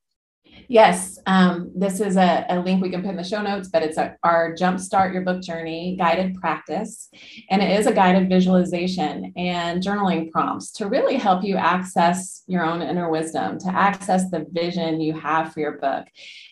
Yes, 0.68 1.18
um, 1.26 1.70
this 1.74 2.00
is 2.00 2.16
a, 2.16 2.44
a, 2.48 2.60
link 2.60 2.82
we 2.82 2.90
can 2.90 3.02
put 3.02 3.10
in 3.10 3.16
the 3.16 3.24
show 3.24 3.42
notes, 3.42 3.68
but 3.68 3.82
it's 3.82 3.98
a, 3.98 4.16
our 4.22 4.54
Jumpstart 4.54 5.12
Your 5.12 5.22
Book 5.22 5.42
Journey 5.42 5.96
guided 5.96 6.34
practice. 6.34 7.08
And 7.50 7.62
it 7.62 7.78
is 7.78 7.86
a 7.86 7.92
guided 7.92 8.28
visualization 8.28 9.32
and 9.36 9.82
journaling 9.82 10.30
prompts 10.30 10.72
to 10.72 10.88
really 10.88 11.16
help 11.16 11.44
you 11.44 11.56
access 11.56 12.42
your 12.46 12.64
own 12.64 12.82
inner 12.82 13.10
wisdom, 13.10 13.58
to 13.60 13.68
access 13.68 14.30
the 14.30 14.46
vision 14.50 15.00
you 15.00 15.14
have 15.14 15.52
for 15.52 15.60
your 15.60 15.78
book. 15.78 16.06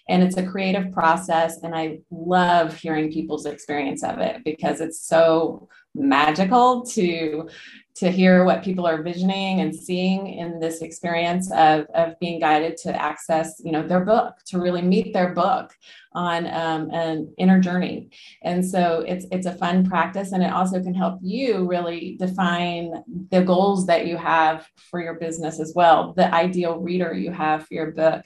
And 0.08 0.22
it's 0.22 0.36
a 0.36 0.46
creative 0.46 0.92
process. 0.92 1.62
And 1.62 1.74
I 1.74 1.98
love 2.10 2.76
hearing 2.76 3.10
people's 3.10 3.46
experience 3.46 4.04
of 4.04 4.18
it 4.18 4.42
because 4.44 4.80
it's 4.80 5.04
so 5.04 5.68
magical 5.94 6.84
to 6.84 7.48
to 7.96 8.10
hear 8.10 8.44
what 8.44 8.64
people 8.64 8.86
are 8.86 9.02
visioning 9.02 9.60
and 9.60 9.74
seeing 9.74 10.26
in 10.26 10.58
this 10.58 10.82
experience 10.82 11.50
of, 11.52 11.86
of 11.94 12.18
being 12.18 12.40
guided 12.40 12.76
to 12.76 12.94
access 13.00 13.60
you 13.64 13.72
know 13.72 13.86
their 13.86 14.04
book 14.04 14.34
to 14.46 14.58
really 14.58 14.82
meet 14.82 15.12
their 15.12 15.32
book 15.32 15.74
on 16.14 16.46
um, 16.46 16.90
an 16.92 17.34
inner 17.38 17.58
journey. 17.58 18.10
And 18.42 18.64
so 18.64 19.04
it's 19.06 19.26
it's 19.32 19.46
a 19.46 19.54
fun 19.54 19.84
practice 19.84 20.32
and 20.32 20.42
it 20.42 20.52
also 20.52 20.80
can 20.80 20.94
help 20.94 21.18
you 21.22 21.66
really 21.66 22.16
define 22.18 23.02
the 23.30 23.42
goals 23.42 23.86
that 23.86 24.06
you 24.06 24.16
have 24.16 24.68
for 24.76 25.02
your 25.02 25.14
business 25.14 25.58
as 25.58 25.72
well 25.74 26.12
the 26.12 26.32
ideal 26.32 26.78
reader 26.78 27.12
you 27.12 27.32
have 27.32 27.66
for 27.66 27.74
your 27.74 27.90
book. 27.90 28.22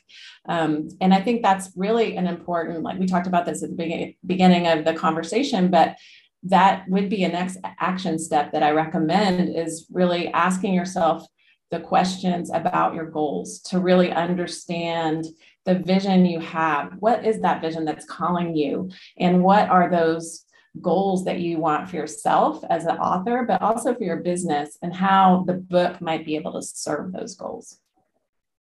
Um, 0.46 0.88
and 1.00 1.12
i 1.12 1.20
think 1.20 1.42
that's 1.42 1.70
really 1.76 2.16
an 2.16 2.26
important 2.26 2.82
like 2.82 2.98
we 2.98 3.06
talked 3.06 3.26
about 3.26 3.44
this 3.44 3.62
at 3.62 3.70
the 3.70 3.76
beginning 3.76 4.14
beginning 4.24 4.66
of 4.66 4.84
the 4.84 4.94
conversation 4.94 5.70
but 5.70 5.96
that 6.44 6.88
would 6.88 7.08
be 7.08 7.24
a 7.24 7.28
next 7.28 7.58
action 7.64 8.18
step 8.18 8.52
that 8.52 8.62
I 8.62 8.70
recommend 8.70 9.54
is 9.56 9.86
really 9.90 10.28
asking 10.28 10.74
yourself 10.74 11.26
the 11.70 11.80
questions 11.80 12.50
about 12.52 12.94
your 12.94 13.10
goals 13.10 13.60
to 13.60 13.80
really 13.80 14.10
understand 14.10 15.26
the 15.66 15.74
vision 15.74 16.24
you 16.24 16.40
have. 16.40 16.92
What 17.00 17.26
is 17.26 17.40
that 17.40 17.60
vision 17.60 17.84
that's 17.84 18.06
calling 18.06 18.56
you? 18.56 18.90
And 19.18 19.42
what 19.42 19.68
are 19.68 19.90
those 19.90 20.44
goals 20.80 21.24
that 21.24 21.40
you 21.40 21.58
want 21.58 21.90
for 21.90 21.96
yourself 21.96 22.64
as 22.70 22.86
an 22.86 22.96
author, 22.96 23.44
but 23.46 23.60
also 23.60 23.94
for 23.94 24.04
your 24.04 24.18
business, 24.18 24.78
and 24.80 24.94
how 24.94 25.44
the 25.46 25.54
book 25.54 26.00
might 26.00 26.24
be 26.24 26.36
able 26.36 26.52
to 26.52 26.62
serve 26.62 27.12
those 27.12 27.34
goals? 27.34 27.80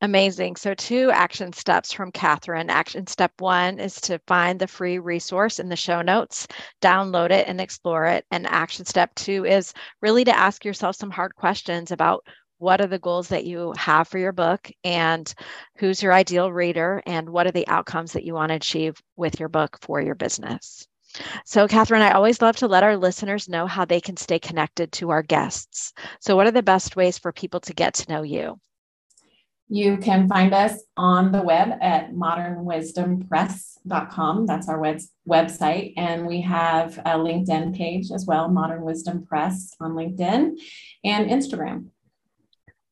Amazing. 0.02 0.56
So, 0.56 0.74
two 0.74 1.10
action 1.12 1.52
steps 1.54 1.92
from 1.92 2.12
Catherine. 2.12 2.68
Action 2.68 3.06
step 3.06 3.32
one 3.40 3.78
is 3.80 4.00
to 4.02 4.18
find 4.26 4.60
the 4.60 4.66
free 4.66 4.98
resource 4.98 5.58
in 5.58 5.70
the 5.70 5.76
show 5.76 6.02
notes, 6.02 6.46
download 6.82 7.30
it, 7.30 7.48
and 7.48 7.58
explore 7.60 8.06
it. 8.06 8.26
And 8.30 8.46
action 8.46 8.84
step 8.84 9.14
two 9.14 9.46
is 9.46 9.72
really 10.02 10.24
to 10.24 10.36
ask 10.36 10.64
yourself 10.64 10.96
some 10.96 11.10
hard 11.10 11.34
questions 11.36 11.90
about 11.90 12.26
what 12.58 12.82
are 12.82 12.86
the 12.86 12.98
goals 12.98 13.28
that 13.28 13.46
you 13.46 13.72
have 13.78 14.08
for 14.08 14.18
your 14.18 14.32
book 14.32 14.70
and 14.84 15.32
who's 15.78 16.02
your 16.02 16.12
ideal 16.12 16.52
reader 16.52 17.02
and 17.06 17.30
what 17.30 17.46
are 17.46 17.52
the 17.52 17.68
outcomes 17.68 18.12
that 18.12 18.24
you 18.24 18.34
want 18.34 18.50
to 18.50 18.56
achieve 18.56 19.00
with 19.16 19.40
your 19.40 19.48
book 19.48 19.78
for 19.80 20.02
your 20.02 20.16
business. 20.16 20.86
So, 21.44 21.68
Catherine, 21.68 22.02
I 22.02 22.12
always 22.12 22.42
love 22.42 22.56
to 22.56 22.68
let 22.68 22.84
our 22.84 22.96
listeners 22.96 23.48
know 23.48 23.66
how 23.66 23.84
they 23.84 24.00
can 24.00 24.16
stay 24.16 24.38
connected 24.40 24.92
to 24.92 25.10
our 25.10 25.22
guests. 25.22 25.92
So, 26.20 26.36
what 26.36 26.46
are 26.46 26.52
the 26.52 26.62
best 26.62 26.96
ways 26.96 27.18
for 27.18 27.32
people 27.32 27.60
to 27.60 27.74
get 27.74 27.94
to 27.94 28.12
know 28.12 28.22
you? 28.22 28.60
You 29.72 29.96
can 29.96 30.28
find 30.28 30.52
us 30.52 30.82
on 30.98 31.32
the 31.32 31.40
web 31.40 31.78
at 31.80 32.12
modernwisdompress.com. 32.12 34.44
That's 34.44 34.68
our 34.68 34.78
web- 34.78 35.00
website. 35.26 35.94
And 35.96 36.26
we 36.26 36.42
have 36.42 36.98
a 36.98 37.16
LinkedIn 37.16 37.74
page 37.74 38.10
as 38.14 38.26
well, 38.26 38.50
Modern 38.50 38.82
Wisdom 38.82 39.24
Press 39.24 39.72
on 39.80 39.92
LinkedIn 39.92 40.58
and 41.04 41.30
Instagram. 41.30 41.86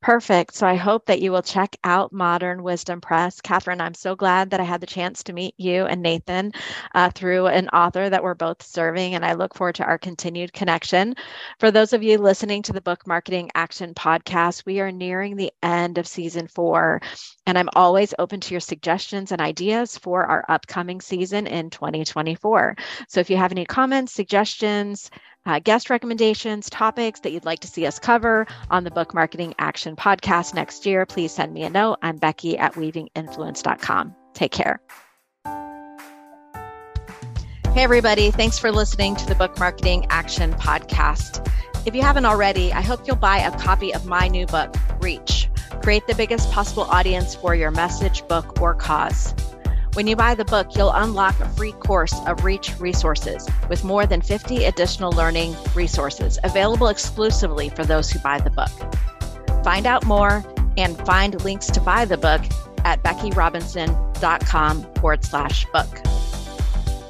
Perfect. 0.03 0.55
So 0.55 0.67
I 0.67 0.77
hope 0.77 1.05
that 1.07 1.21
you 1.21 1.31
will 1.31 1.43
check 1.43 1.77
out 1.85 2.11
Modern 2.11 2.63
Wisdom 2.63 3.03
Press. 3.03 3.39
Catherine, 3.43 3.83
I'm 3.83 3.93
so 3.93 4.17
glad 4.17 4.49
that 4.49 4.59
I 4.61 4.63
had 4.65 4.81
the 4.81 4.87
chance 4.87 5.23
to 5.25 5.35
meet 5.35 5.55
you 5.59 5.85
and 5.85 6.01
Nathan 6.01 6.53
uh, 6.95 7.11
through 7.11 7.49
an 7.49 7.69
author 7.69 8.09
that 8.09 8.23
we're 8.23 8.35
both 8.35 8.63
serving, 8.63 9.15
and 9.15 9.27
I 9.27 9.35
look 9.35 9.55
forward 9.55 9.75
to 9.75 9.85
our 9.85 9.99
continued 9.99 10.55
connection. 10.55 11.15
For 11.59 11.71
those 11.71 11.93
of 11.93 12.03
you 12.03 12.17
listening 12.17 12.63
to 12.63 12.73
the 12.73 12.81
Book 12.81 13.07
Marketing 13.07 13.51
Action 13.55 13.93
podcast, 13.93 14.65
we 14.65 14.81
are 14.81 14.91
nearing 14.91 15.37
the 15.37 15.53
end 15.63 15.99
of 15.99 16.07
season 16.07 16.47
four, 16.49 17.03
and 17.45 17.59
I'm 17.59 17.69
always 17.75 18.15
open 18.19 18.41
to 18.41 18.55
your 18.55 18.61
suggestions 18.61 19.33
and 19.33 19.41
ideas 19.43 19.99
for 19.99 20.25
our 20.25 20.47
upcoming 20.49 21.03
season 21.03 21.47
in 21.47 21.69
2024. 21.69 22.75
So 23.07 23.21
if 23.21 23.29
you 23.29 23.37
have 23.37 23.53
any 23.53 23.67
comments, 23.67 24.15
suggestions, 24.15 25.11
uh, 25.47 25.59
guest 25.59 25.91
recommendations, 25.91 26.69
topics 26.71 27.21
that 27.21 27.33
you'd 27.33 27.45
like 27.45 27.61
to 27.61 27.69
see 27.69 27.87
us 27.87 27.99
cover 27.99 28.47
on 28.71 28.85
the 28.85 28.91
Book 28.91 29.15
Marketing 29.15 29.55
Action 29.59 29.97
podcast 29.97 30.55
next 30.55 30.87
year, 30.87 31.07
please 31.07 31.33
send 31.33 31.53
me 31.55 31.63
a 31.65 31.71
note. 31.71 31.99
I'm 32.03 32.17
Becky 32.17 32.59
at 32.59 32.75
weavinginfluence.com. 32.75 34.15
Take 34.35 34.53
care. 34.53 34.81
Hey, 37.73 37.85
everybody. 37.85 38.31
Thanks 38.33 38.59
for 38.59 38.73
listening 38.73 39.15
to 39.17 39.27
the 39.27 39.37
Book 39.37 39.59
Marketing 39.59 40.05
Action 40.11 40.53
podcast. 40.55 41.49
If 41.87 41.95
you 41.95 42.03
haven't 42.03 42.27
already, 42.27 42.73
I 42.73 42.81
hope 42.81 43.07
you'll 43.07 43.17
buy 43.17 43.39
a 43.39 43.57
copy 43.59 43.95
of 43.95 44.07
my 44.07 44.29
new 44.29 44.45
book, 44.47 44.75
Reach 45.01 45.49
Create 45.83 46.07
the 46.07 46.15
Biggest 46.15 46.51
Possible 46.51 46.83
Audience 46.83 47.35
for 47.35 47.55
Your 47.55 47.71
Message, 47.71 48.27
Book, 48.29 48.61
or 48.61 48.75
Cause. 48.75 49.35
When 49.95 50.07
you 50.07 50.15
buy 50.15 50.37
the 50.37 50.45
book, 50.45 50.77
you'll 50.77 50.93
unlock 50.93 51.39
a 51.41 51.49
free 51.49 51.73
course 51.73 52.15
of 52.27 52.45
Reach 52.45 52.79
resources 52.79 53.49
with 53.69 53.83
more 53.83 54.07
than 54.07 54.23
50 54.23 54.65
additional 54.65 55.11
learning 55.11 55.57
resources 55.75 56.39
available 56.45 56.87
exclusively 56.87 57.71
for 57.71 57.85
those 57.85 58.09
who 58.09 58.21
buy 58.21 58.39
the 58.39 58.51
book. 58.51 58.71
Find 59.65 59.87
out 59.87 60.07
more 60.07 60.45
and 60.77 60.97
find 61.05 61.43
links 61.45 61.67
to 61.67 61.81
buy 61.81 62.05
the 62.05 62.17
book 62.17 62.41
at 62.85 63.03
beckyrobinson.com 63.03 64.95
forward 64.95 65.25
slash 65.25 65.67
book. 65.73 65.89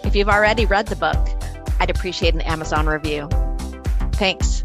If 0.05 0.17
you've 0.17 0.31
already 0.31 0.65
read 0.65 0.87
the 0.87 0.97
book, 0.97 1.19
I'd 1.81 1.91
appreciate 1.91 2.33
an 2.35 2.41
Amazon 2.41 2.87
review. 2.87 3.29
Thanks. 4.13 4.65